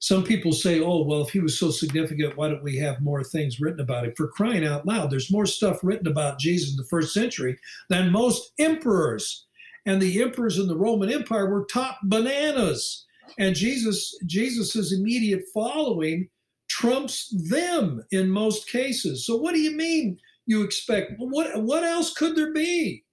Some 0.00 0.22
people 0.22 0.52
say, 0.52 0.80
"Oh, 0.80 1.02
well, 1.02 1.22
if 1.22 1.30
he 1.30 1.40
was 1.40 1.58
so 1.58 1.70
significant, 1.70 2.36
why 2.36 2.48
don't 2.48 2.62
we 2.62 2.76
have 2.76 3.00
more 3.00 3.24
things 3.24 3.60
written 3.60 3.80
about 3.80 4.04
him?" 4.04 4.12
For 4.16 4.28
crying 4.28 4.66
out 4.66 4.84
loud, 4.86 5.10
there's 5.10 5.32
more 5.32 5.46
stuff 5.46 5.78
written 5.82 6.06
about 6.06 6.38
Jesus 6.38 6.72
in 6.72 6.76
the 6.76 6.84
first 6.90 7.14
century 7.14 7.56
than 7.88 8.12
most 8.12 8.52
emperors. 8.58 9.46
And 9.86 10.02
the 10.02 10.20
emperors 10.20 10.58
in 10.58 10.66
the 10.66 10.76
Roman 10.76 11.10
Empire 11.10 11.48
were 11.48 11.66
top 11.72 12.00
bananas. 12.04 13.06
And 13.38 13.54
Jesus, 13.54 14.14
Jesus's 14.26 14.92
immediate 14.92 15.44
following 15.54 16.28
trumps 16.74 17.32
them 17.48 18.02
in 18.10 18.28
most 18.28 18.68
cases. 18.68 19.24
So 19.24 19.36
what 19.36 19.54
do 19.54 19.60
you 19.60 19.76
mean 19.76 20.18
you 20.46 20.62
expect 20.62 21.12
what 21.18 21.62
what 21.62 21.84
else 21.84 22.12
could 22.12 22.34
there 22.34 22.52
be? 22.52 23.04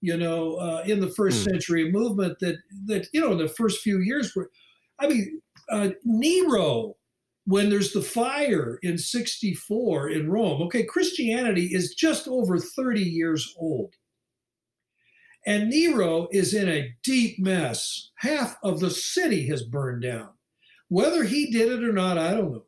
You 0.00 0.16
know, 0.16 0.54
uh, 0.54 0.84
in 0.86 1.00
the 1.00 1.10
first 1.10 1.38
hmm. 1.44 1.50
century, 1.50 1.90
movement 1.90 2.38
that 2.40 2.58
that 2.86 3.08
you 3.12 3.20
know 3.20 3.32
in 3.32 3.38
the 3.38 3.48
first 3.48 3.80
few 3.80 3.98
years 3.98 4.34
were, 4.34 4.50
I 5.00 5.08
mean, 5.08 5.42
uh, 5.68 5.90
Nero, 6.04 6.94
when 7.46 7.68
there's 7.68 7.92
the 7.92 8.00
fire 8.00 8.78
in 8.82 8.96
64 8.96 10.10
in 10.10 10.30
Rome. 10.30 10.62
Okay, 10.62 10.84
Christianity 10.84 11.70
is 11.72 11.94
just 11.94 12.28
over 12.28 12.58
30 12.58 13.02
years 13.02 13.52
old. 13.58 13.94
And 15.46 15.70
Nero 15.70 16.28
is 16.30 16.54
in 16.54 16.68
a 16.68 16.94
deep 17.02 17.38
mess. 17.38 18.10
Half 18.16 18.56
of 18.62 18.78
the 18.78 18.90
city 18.90 19.46
has 19.48 19.62
burned 19.62 20.02
down. 20.02 20.28
Whether 20.88 21.24
he 21.24 21.50
did 21.50 21.72
it 21.72 21.82
or 21.82 21.92
not, 21.92 22.18
I 22.18 22.34
don't 22.34 22.52
know 22.52 22.64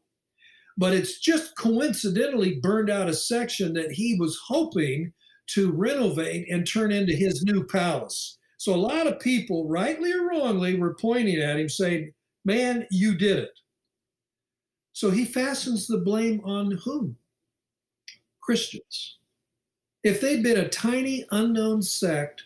but 0.83 0.93
it's 0.93 1.21
just 1.21 1.55
coincidentally 1.55 2.59
burned 2.59 2.91
out 2.91 3.09
a 3.09 3.15
section 3.15 3.73
that 3.73 3.93
he 3.93 4.17
was 4.19 4.37
hoping 4.49 5.13
to 5.47 5.71
renovate 5.71 6.51
and 6.51 6.67
turn 6.67 6.91
into 6.91 7.15
his 7.15 7.45
new 7.45 7.65
palace. 7.65 8.37
So 8.57 8.75
a 8.75 8.87
lot 8.89 9.07
of 9.07 9.21
people, 9.21 9.69
rightly 9.69 10.13
or 10.13 10.27
wrongly, 10.27 10.77
were 10.77 10.97
pointing 11.01 11.41
at 11.41 11.61
him 11.61 11.69
saying, 11.69 12.13
Man, 12.45 12.85
you 12.91 13.15
did 13.17 13.39
it. 13.39 13.61
So 14.93 15.11
he 15.11 15.25
fastens 15.25 15.87
the 15.87 15.99
blame 15.99 16.41
on 16.43 16.73
whom? 16.85 17.17
Christians. 18.41 19.19
If 20.03 20.21
they'd 20.21 20.43
been 20.43 20.59
a 20.59 20.69
tiny 20.69 21.25
unknown 21.31 21.83
sect 21.83 22.43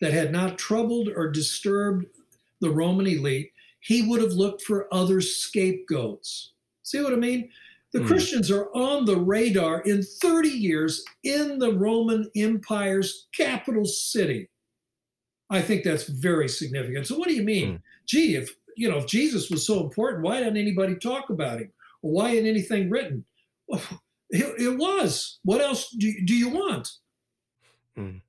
that 0.00 0.14
had 0.14 0.32
not 0.32 0.56
troubled 0.56 1.10
or 1.14 1.30
disturbed 1.30 2.06
the 2.62 2.70
Roman 2.70 3.06
elite, 3.06 3.52
he 3.80 4.00
would 4.00 4.22
have 4.22 4.32
looked 4.32 4.62
for 4.62 4.88
other 4.90 5.20
scapegoats. 5.20 6.53
See 6.84 7.02
what 7.02 7.12
I 7.12 7.16
mean? 7.16 7.50
The 7.92 8.00
mm. 8.00 8.06
Christians 8.06 8.50
are 8.50 8.68
on 8.74 9.04
the 9.04 9.16
radar 9.16 9.80
in 9.82 10.02
30 10.02 10.48
years 10.48 11.04
in 11.24 11.58
the 11.58 11.72
Roman 11.72 12.30
Empire's 12.36 13.28
capital 13.34 13.84
city. 13.84 14.48
I 15.50 15.60
think 15.62 15.84
that's 15.84 16.04
very 16.04 16.48
significant. 16.48 17.06
So 17.06 17.16
what 17.16 17.28
do 17.28 17.34
you 17.34 17.42
mean? 17.42 17.74
Mm. 17.74 17.82
Gee, 18.06 18.36
if 18.36 18.54
you 18.76 18.90
know 18.90 18.98
if 18.98 19.06
Jesus 19.06 19.50
was 19.50 19.66
so 19.66 19.82
important, 19.82 20.24
why 20.24 20.38
didn't 20.38 20.56
anybody 20.56 20.96
talk 20.96 21.30
about 21.30 21.60
him? 21.60 21.72
Or 22.02 22.12
why 22.12 22.30
isn't 22.30 22.46
anything 22.46 22.90
written? 22.90 23.24
Well, 23.66 23.80
it, 24.30 24.60
it, 24.60 24.78
was. 24.78 25.38
What 25.44 25.60
else 25.60 25.90
do, 25.90 26.12
do 26.24 26.34
you 26.34 26.50
want? 26.50 26.90
Mm. 27.96 28.20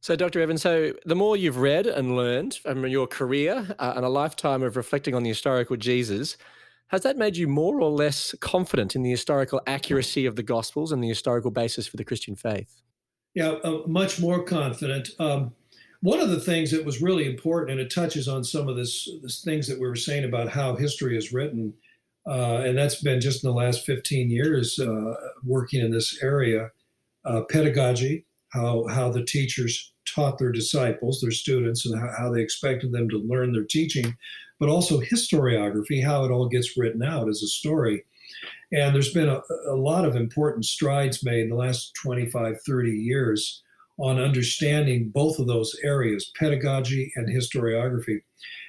So, 0.00 0.14
Dr. 0.14 0.40
Evans, 0.40 0.62
so 0.62 0.92
the 1.04 1.16
more 1.16 1.36
you've 1.36 1.56
read 1.56 1.86
and 1.86 2.14
learned 2.14 2.54
from 2.54 2.86
your 2.86 3.06
career 3.06 3.74
uh, 3.78 3.94
and 3.96 4.04
a 4.04 4.08
lifetime 4.08 4.62
of 4.62 4.76
reflecting 4.76 5.14
on 5.14 5.22
the 5.22 5.30
historical 5.30 5.76
Jesus, 5.76 6.36
has 6.88 7.02
that 7.02 7.16
made 7.16 7.36
you 7.36 7.48
more 7.48 7.80
or 7.80 7.90
less 7.90 8.34
confident 8.40 8.94
in 8.94 9.02
the 9.02 9.10
historical 9.10 9.60
accuracy 9.66 10.26
of 10.26 10.36
the 10.36 10.42
Gospels 10.42 10.92
and 10.92 11.02
the 11.02 11.08
historical 11.08 11.50
basis 11.50 11.86
for 11.86 11.96
the 11.96 12.04
Christian 12.04 12.36
faith? 12.36 12.82
Yeah, 13.34 13.52
uh, 13.64 13.82
much 13.86 14.20
more 14.20 14.44
confident. 14.44 15.10
Um, 15.18 15.54
one 16.02 16.20
of 16.20 16.28
the 16.28 16.40
things 16.40 16.70
that 16.70 16.84
was 16.84 17.02
really 17.02 17.26
important, 17.26 17.72
and 17.72 17.80
it 17.80 17.92
touches 17.92 18.28
on 18.28 18.44
some 18.44 18.68
of 18.68 18.76
this, 18.76 19.08
this 19.22 19.42
things 19.42 19.66
that 19.68 19.80
we 19.80 19.88
were 19.88 19.96
saying 19.96 20.24
about 20.24 20.50
how 20.50 20.76
history 20.76 21.16
is 21.16 21.32
written, 21.32 21.72
uh, 22.28 22.62
and 22.64 22.76
that's 22.76 23.02
been 23.02 23.20
just 23.20 23.42
in 23.42 23.50
the 23.50 23.56
last 23.56 23.84
15 23.84 24.30
years 24.30 24.78
uh, 24.78 25.14
working 25.42 25.80
in 25.80 25.90
this 25.90 26.22
area. 26.22 26.70
Uh, 27.24 27.40
pedagogy, 27.50 28.26
how 28.50 28.86
how 28.88 29.10
the 29.10 29.24
teachers 29.24 29.94
taught 30.06 30.38
their 30.38 30.52
disciples, 30.52 31.22
their 31.22 31.30
students, 31.30 31.86
and 31.86 31.98
how, 31.98 32.10
how 32.18 32.30
they 32.30 32.42
expected 32.42 32.92
them 32.92 33.08
to 33.08 33.16
learn 33.16 33.52
their 33.52 33.64
teaching 33.64 34.14
but 34.58 34.68
also 34.68 35.00
historiography, 35.00 36.02
how 36.02 36.24
it 36.24 36.30
all 36.30 36.48
gets 36.48 36.76
written 36.76 37.02
out 37.02 37.28
as 37.28 37.42
a 37.42 37.48
story. 37.48 38.04
And 38.72 38.94
there's 38.94 39.12
been 39.12 39.28
a, 39.28 39.40
a 39.68 39.76
lot 39.76 40.04
of 40.04 40.16
important 40.16 40.64
strides 40.64 41.24
made 41.24 41.44
in 41.44 41.50
the 41.50 41.56
last 41.56 41.92
25, 42.02 42.56
30 42.66 42.90
years 42.90 43.62
on 43.98 44.20
understanding 44.20 45.10
both 45.10 45.38
of 45.38 45.46
those 45.46 45.76
areas, 45.84 46.32
pedagogy 46.38 47.12
and 47.16 47.28
historiography. 47.28 48.20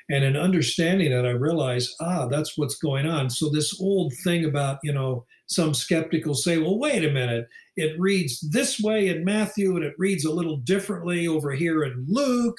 And 0.09 0.23
in 0.23 0.37
understanding 0.37 1.11
it, 1.11 1.25
I 1.25 1.31
realized, 1.31 1.95
ah, 1.99 2.27
that's 2.27 2.57
what's 2.57 2.77
going 2.77 3.07
on. 3.07 3.29
So 3.29 3.49
this 3.49 3.79
old 3.81 4.13
thing 4.23 4.45
about, 4.45 4.77
you 4.83 4.93
know, 4.93 5.25
some 5.47 5.73
skeptical 5.73 6.35
say, 6.35 6.59
well, 6.59 6.77
wait 6.77 7.03
a 7.03 7.11
minute, 7.11 7.47
it 7.75 7.99
reads 7.99 8.39
this 8.51 8.79
way 8.79 9.07
in 9.07 9.25
Matthew 9.25 9.75
and 9.75 9.83
it 9.83 9.95
reads 9.97 10.25
a 10.25 10.33
little 10.33 10.57
differently 10.57 11.27
over 11.27 11.51
here 11.51 11.83
in 11.83 12.05
Luke 12.07 12.57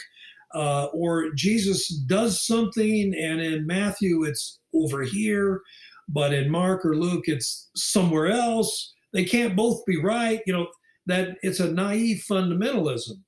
uh, 0.55 0.87
or 0.87 1.31
Jesus 1.35 1.89
does 1.89 2.45
something 2.45 3.15
and 3.15 3.41
in 3.41 3.67
Matthew 3.67 4.25
it's 4.25 4.59
over 4.75 5.03
here, 5.03 5.63
but 6.09 6.33
in 6.33 6.51
Mark 6.51 6.85
or 6.85 6.97
Luke 6.97 7.25
it's 7.27 7.71
somewhere 7.75 8.29
else. 8.29 8.95
They 9.13 9.25
can't 9.25 9.57
both 9.57 9.85
be 9.87 10.01
right. 10.01 10.41
You 10.47 10.53
know, 10.53 10.67
that 11.07 11.37
it's 11.43 11.61
a 11.61 11.73
naive 11.73 12.25
fundamentalism. 12.31 13.23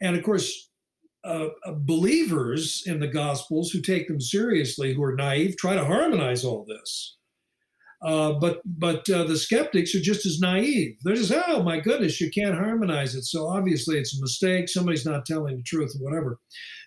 And 0.00 0.16
of 0.16 0.22
course, 0.22 0.70
uh, 1.24 1.48
uh 1.64 1.72
believers 1.78 2.84
in 2.86 3.00
the 3.00 3.08
Gospels 3.08 3.70
who 3.70 3.80
take 3.80 4.08
them 4.08 4.20
seriously, 4.20 4.94
who 4.94 5.02
are 5.02 5.16
naive, 5.16 5.56
try 5.56 5.74
to 5.74 5.84
harmonize 5.84 6.44
all 6.44 6.64
this. 6.64 7.16
Uh, 8.06 8.34
but 8.34 8.60
but 8.64 9.08
uh, 9.10 9.24
the 9.24 9.36
skeptics 9.36 9.92
are 9.92 10.00
just 10.00 10.24
as 10.24 10.38
naive. 10.38 10.96
They're 11.02 11.16
just, 11.16 11.32
oh 11.48 11.64
my 11.64 11.80
goodness, 11.80 12.20
you 12.20 12.30
can't 12.30 12.54
harmonize 12.54 13.16
it. 13.16 13.24
So 13.24 13.48
obviously 13.48 13.98
it's 13.98 14.16
a 14.16 14.20
mistake. 14.22 14.68
Somebody's 14.68 15.04
not 15.04 15.26
telling 15.26 15.56
the 15.56 15.62
truth, 15.64 15.92
or 15.96 16.04
whatever. 16.04 16.38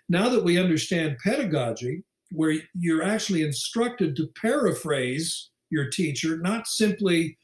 Now 0.07 0.29
that 0.29 0.45
we 0.45 0.57
understand 0.57 1.17
pedagogy, 1.21 2.03
where 2.31 2.55
you're 2.73 3.03
actually 3.03 3.43
instructed 3.43 4.15
to 4.15 4.29
paraphrase 4.41 5.49
your 5.69 5.89
teacher, 5.89 6.37
not 6.37 6.67
simply 6.67 7.37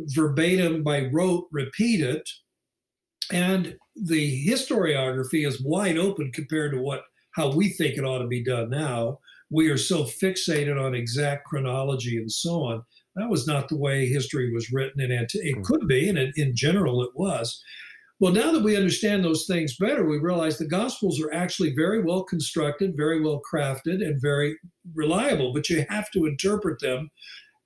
verbatim 0.00 0.82
by 0.82 1.08
rote 1.12 1.46
repeat 1.52 2.00
it, 2.00 2.28
and 3.30 3.76
the 3.94 4.44
historiography 4.44 5.46
is 5.46 5.62
wide 5.64 5.96
open 5.96 6.32
compared 6.34 6.72
to 6.72 6.80
what 6.80 7.02
how 7.36 7.54
we 7.54 7.68
think 7.68 7.96
it 7.96 8.04
ought 8.04 8.22
to 8.22 8.26
be 8.26 8.42
done 8.42 8.70
now. 8.70 9.20
We 9.50 9.70
are 9.70 9.78
so 9.78 10.02
fixated 10.02 10.84
on 10.84 10.96
exact 10.96 11.46
chronology 11.46 12.16
and 12.16 12.30
so 12.30 12.64
on 12.64 12.82
That 13.16 13.28
was 13.28 13.46
not 13.46 13.68
the 13.68 13.76
way 13.76 14.06
history 14.06 14.52
was 14.52 14.72
written, 14.72 15.00
and 15.00 15.12
it 15.12 15.32
Mm. 15.34 15.64
could 15.64 15.86
be, 15.88 16.08
and 16.08 16.18
it, 16.18 16.32
in 16.36 16.54
general, 16.54 17.02
it 17.02 17.10
was. 17.14 17.62
Well, 18.20 18.32
now 18.32 18.52
that 18.52 18.62
we 18.62 18.76
understand 18.76 19.24
those 19.24 19.46
things 19.46 19.76
better, 19.76 20.04
we 20.04 20.18
realize 20.18 20.58
the 20.58 20.66
Gospels 20.66 21.20
are 21.20 21.32
actually 21.32 21.74
very 21.74 22.02
well 22.02 22.22
constructed, 22.22 22.94
very 22.96 23.20
well 23.20 23.40
crafted, 23.50 24.06
and 24.06 24.20
very 24.20 24.58
reliable. 24.94 25.52
But 25.54 25.70
you 25.70 25.86
have 25.88 26.10
to 26.12 26.26
interpret 26.26 26.80
them 26.80 27.10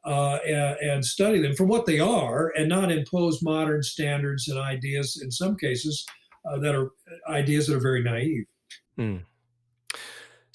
uh, 0.07 0.39
and, 0.47 0.77
and 0.81 1.05
study 1.05 1.41
them 1.41 1.55
for 1.57 1.65
what 1.65 1.87
they 1.87 1.99
are, 1.99 2.53
and 2.57 2.69
not 2.69 2.93
impose 2.93 3.43
modern 3.43 3.83
standards 3.83 4.49
and 4.49 4.59
ideas. 4.59 5.21
In 5.23 5.31
some 5.31 5.57
cases, 5.57 6.05
uh, 6.49 6.59
that 6.59 6.75
are 6.75 6.91
ideas 7.29 7.67
that 7.67 7.77
are 7.77 7.81
very 7.81 8.03
naive. 8.03 8.45
Mm. 8.99 9.23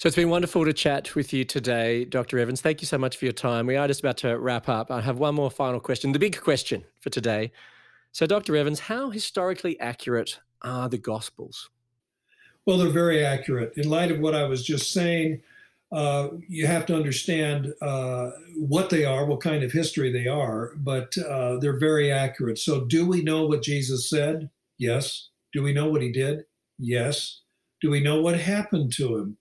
So 0.00 0.06
it's 0.06 0.16
been 0.16 0.30
wonderful 0.30 0.64
to 0.64 0.72
chat 0.72 1.14
with 1.14 1.30
you 1.34 1.44
today, 1.44 2.06
Dr. 2.06 2.38
Evans. 2.38 2.62
Thank 2.62 2.80
you 2.80 2.86
so 2.86 2.96
much 2.96 3.18
for 3.18 3.26
your 3.26 3.34
time. 3.34 3.66
We 3.66 3.76
are 3.76 3.86
just 3.86 4.00
about 4.00 4.16
to 4.18 4.38
wrap 4.38 4.66
up. 4.66 4.90
I 4.90 5.02
have 5.02 5.18
one 5.18 5.34
more 5.34 5.50
final 5.50 5.78
question, 5.78 6.12
the 6.12 6.18
big 6.18 6.40
question 6.40 6.84
for 7.00 7.10
today. 7.10 7.52
So, 8.12 8.24
Dr. 8.24 8.56
Evans, 8.56 8.80
how 8.80 9.10
historically 9.10 9.78
accurate 9.78 10.40
are 10.62 10.88
the 10.88 10.96
Gospels? 10.96 11.68
Well, 12.64 12.78
they're 12.78 12.88
very 12.88 13.22
accurate. 13.22 13.74
In 13.76 13.90
light 13.90 14.10
of 14.10 14.20
what 14.20 14.34
I 14.34 14.44
was 14.44 14.64
just 14.64 14.90
saying, 14.90 15.42
uh, 15.92 16.28
you 16.48 16.66
have 16.66 16.86
to 16.86 16.96
understand 16.96 17.74
uh, 17.82 18.30
what 18.56 18.88
they 18.88 19.04
are, 19.04 19.26
what 19.26 19.42
kind 19.42 19.62
of 19.62 19.70
history 19.70 20.10
they 20.10 20.26
are, 20.26 20.72
but 20.78 21.14
uh, 21.18 21.58
they're 21.58 21.78
very 21.78 22.10
accurate. 22.10 22.58
So, 22.58 22.86
do 22.86 23.06
we 23.06 23.22
know 23.22 23.44
what 23.44 23.62
Jesus 23.62 24.08
said? 24.08 24.48
Yes. 24.78 25.28
Do 25.52 25.62
we 25.62 25.74
know 25.74 25.90
what 25.90 26.00
he 26.00 26.10
did? 26.10 26.44
Yes. 26.78 27.42
Do 27.82 27.90
we 27.90 28.00
know 28.00 28.22
what 28.22 28.40
happened 28.40 28.94
to 28.94 29.18
him? 29.18 29.36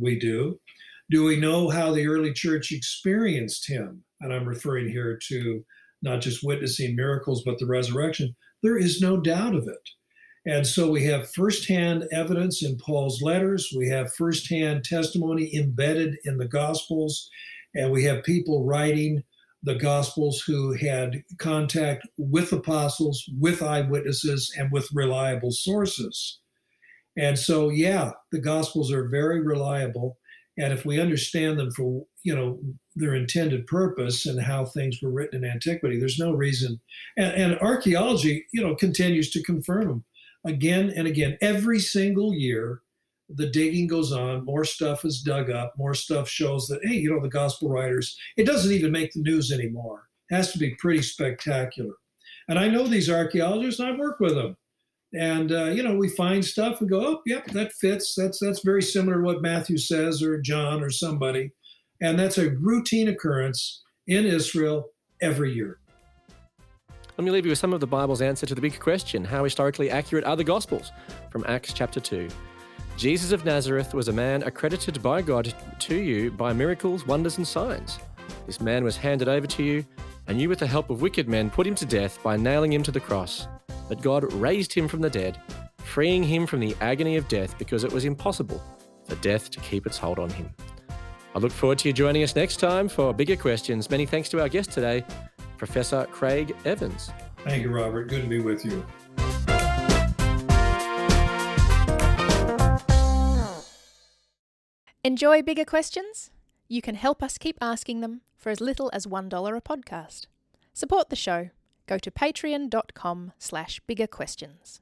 We 0.00 0.18
do. 0.18 0.60
Do 1.10 1.24
we 1.24 1.36
know 1.36 1.68
how 1.70 1.92
the 1.92 2.06
early 2.06 2.32
church 2.32 2.72
experienced 2.72 3.68
him? 3.68 4.04
And 4.20 4.32
I'm 4.32 4.46
referring 4.46 4.88
here 4.88 5.18
to 5.28 5.64
not 6.02 6.20
just 6.20 6.44
witnessing 6.44 6.94
miracles, 6.94 7.42
but 7.44 7.58
the 7.58 7.66
resurrection. 7.66 8.36
There 8.62 8.76
is 8.76 9.00
no 9.00 9.16
doubt 9.16 9.54
of 9.54 9.66
it. 9.66 9.88
And 10.46 10.66
so 10.66 10.90
we 10.90 11.04
have 11.04 11.30
firsthand 11.32 12.04
evidence 12.12 12.62
in 12.62 12.78
Paul's 12.78 13.20
letters. 13.20 13.72
We 13.76 13.88
have 13.88 14.14
firsthand 14.14 14.84
testimony 14.84 15.54
embedded 15.54 16.16
in 16.24 16.38
the 16.38 16.48
Gospels. 16.48 17.28
And 17.74 17.90
we 17.90 18.04
have 18.04 18.24
people 18.24 18.64
writing 18.64 19.22
the 19.62 19.74
Gospels 19.74 20.40
who 20.40 20.72
had 20.72 21.22
contact 21.38 22.06
with 22.16 22.52
apostles, 22.52 23.24
with 23.38 23.62
eyewitnesses, 23.62 24.54
and 24.56 24.70
with 24.70 24.88
reliable 24.92 25.50
sources. 25.50 26.38
And 27.18 27.38
so, 27.38 27.68
yeah, 27.68 28.12
the 28.30 28.40
Gospels 28.40 28.92
are 28.92 29.08
very 29.08 29.40
reliable. 29.40 30.18
And 30.56 30.72
if 30.72 30.86
we 30.86 31.00
understand 31.00 31.58
them 31.58 31.70
for, 31.72 32.04
you 32.24 32.34
know, 32.34 32.60
their 32.94 33.14
intended 33.14 33.66
purpose 33.66 34.24
and 34.24 34.40
how 34.40 34.64
things 34.64 34.98
were 35.02 35.10
written 35.10 35.44
in 35.44 35.50
antiquity, 35.50 35.98
there's 35.98 36.18
no 36.18 36.32
reason. 36.32 36.80
And, 37.16 37.32
and 37.32 37.60
archaeology, 37.60 38.46
you 38.52 38.62
know, 38.62 38.74
continues 38.74 39.30
to 39.32 39.42
confirm 39.42 39.88
them 39.88 40.04
again 40.46 40.92
and 40.94 41.06
again. 41.06 41.36
Every 41.40 41.80
single 41.80 42.34
year, 42.34 42.82
the 43.28 43.50
digging 43.50 43.88
goes 43.88 44.12
on, 44.12 44.44
more 44.44 44.64
stuff 44.64 45.04
is 45.04 45.20
dug 45.20 45.50
up, 45.50 45.74
more 45.76 45.94
stuff 45.94 46.28
shows 46.28 46.66
that, 46.68 46.80
hey, 46.82 46.94
you 46.94 47.10
know, 47.10 47.20
the 47.20 47.28
gospel 47.28 47.68
writers, 47.68 48.16
it 48.36 48.46
doesn't 48.46 48.72
even 48.72 48.90
make 48.90 49.12
the 49.12 49.22
news 49.22 49.52
anymore. 49.52 50.04
It 50.30 50.36
has 50.36 50.52
to 50.52 50.58
be 50.58 50.76
pretty 50.76 51.02
spectacular. 51.02 51.94
And 52.48 52.58
I 52.58 52.68
know 52.68 52.86
these 52.86 53.10
archaeologists, 53.10 53.80
and 53.80 53.90
I've 53.90 53.98
worked 53.98 54.20
with 54.20 54.34
them. 54.34 54.56
And 55.14 55.52
uh, 55.52 55.66
you 55.66 55.82
know, 55.82 55.94
we 55.96 56.08
find 56.10 56.44
stuff 56.44 56.80
and 56.80 56.90
go, 56.90 57.00
oh, 57.00 57.22
yep, 57.24 57.46
that 57.52 57.72
fits. 57.72 58.14
That's 58.14 58.38
that's 58.40 58.60
very 58.60 58.82
similar 58.82 59.16
to 59.16 59.22
what 59.22 59.42
Matthew 59.42 59.78
says, 59.78 60.22
or 60.22 60.40
John, 60.40 60.82
or 60.82 60.90
somebody. 60.90 61.52
And 62.00 62.18
that's 62.18 62.38
a 62.38 62.50
routine 62.50 63.08
occurrence 63.08 63.82
in 64.06 64.26
Israel 64.26 64.90
every 65.20 65.52
year. 65.52 65.80
Let 67.16 67.24
me 67.24 67.32
leave 67.32 67.46
you 67.46 67.50
with 67.50 67.58
some 67.58 67.72
of 67.72 67.80
the 67.80 67.86
Bible's 67.86 68.22
answer 68.22 68.46
to 68.46 68.54
the 68.54 68.60
big 68.60 68.78
question 68.78 69.24
how 69.24 69.42
historically 69.42 69.90
accurate 69.90 70.24
are 70.24 70.36
the 70.36 70.44
Gospels? 70.44 70.92
From 71.30 71.44
Acts 71.48 71.72
chapter 71.72 71.98
2. 71.98 72.28
Jesus 72.96 73.32
of 73.32 73.44
Nazareth 73.44 73.94
was 73.94 74.08
a 74.08 74.12
man 74.12 74.42
accredited 74.42 75.02
by 75.02 75.22
God 75.22 75.54
to 75.78 75.96
you 75.96 76.30
by 76.30 76.52
miracles, 76.52 77.06
wonders, 77.06 77.38
and 77.38 77.46
signs. 77.46 77.98
This 78.46 78.60
man 78.60 78.84
was 78.84 78.96
handed 78.96 79.28
over 79.28 79.46
to 79.46 79.62
you, 79.62 79.84
and 80.26 80.40
you, 80.40 80.48
with 80.48 80.58
the 80.58 80.66
help 80.66 80.90
of 80.90 81.00
wicked 81.00 81.28
men, 81.28 81.50
put 81.50 81.66
him 81.66 81.74
to 81.76 81.86
death 81.86 82.22
by 82.22 82.36
nailing 82.36 82.72
him 82.72 82.82
to 82.82 82.90
the 82.90 83.00
cross. 83.00 83.48
But 83.88 84.02
God 84.02 84.32
raised 84.34 84.72
him 84.72 84.86
from 84.88 85.00
the 85.00 85.10
dead, 85.10 85.40
freeing 85.78 86.22
him 86.22 86.46
from 86.46 86.60
the 86.60 86.76
agony 86.80 87.16
of 87.16 87.26
death 87.28 87.56
because 87.58 87.84
it 87.84 87.92
was 87.92 88.04
impossible 88.04 88.62
for 89.04 89.14
death 89.16 89.50
to 89.50 89.60
keep 89.60 89.86
its 89.86 89.98
hold 89.98 90.18
on 90.18 90.30
him. 90.30 90.50
I 91.34 91.38
look 91.38 91.52
forward 91.52 91.78
to 91.80 91.88
you 91.88 91.92
joining 91.92 92.22
us 92.22 92.36
next 92.36 92.56
time 92.58 92.88
for 92.88 93.12
bigger 93.12 93.36
questions. 93.36 93.90
Many 93.90 94.06
thanks 94.06 94.28
to 94.30 94.40
our 94.40 94.48
guest 94.48 94.72
today, 94.72 95.04
Professor 95.56 96.06
Craig 96.10 96.54
Evans. 96.64 97.10
Thank 97.44 97.62
you, 97.62 97.70
Robert. 97.70 98.08
Good 98.08 98.22
to 98.22 98.28
be 98.28 98.40
with 98.40 98.64
you. 98.64 98.84
Enjoy 105.04 105.42
bigger 105.42 105.64
questions? 105.64 106.30
You 106.66 106.82
can 106.82 106.94
help 106.94 107.22
us 107.22 107.38
keep 107.38 107.56
asking 107.62 108.00
them 108.00 108.20
for 108.36 108.50
as 108.50 108.60
little 108.60 108.90
as 108.92 109.06
$1 109.06 109.56
a 109.56 109.60
podcast. 109.60 110.26
Support 110.74 111.08
the 111.08 111.16
show. 111.16 111.50
Go 111.88 111.98
to 111.98 112.10
patreon.com 112.10 113.32
slash 113.38 113.80
bigger 113.86 114.06
questions. 114.06 114.80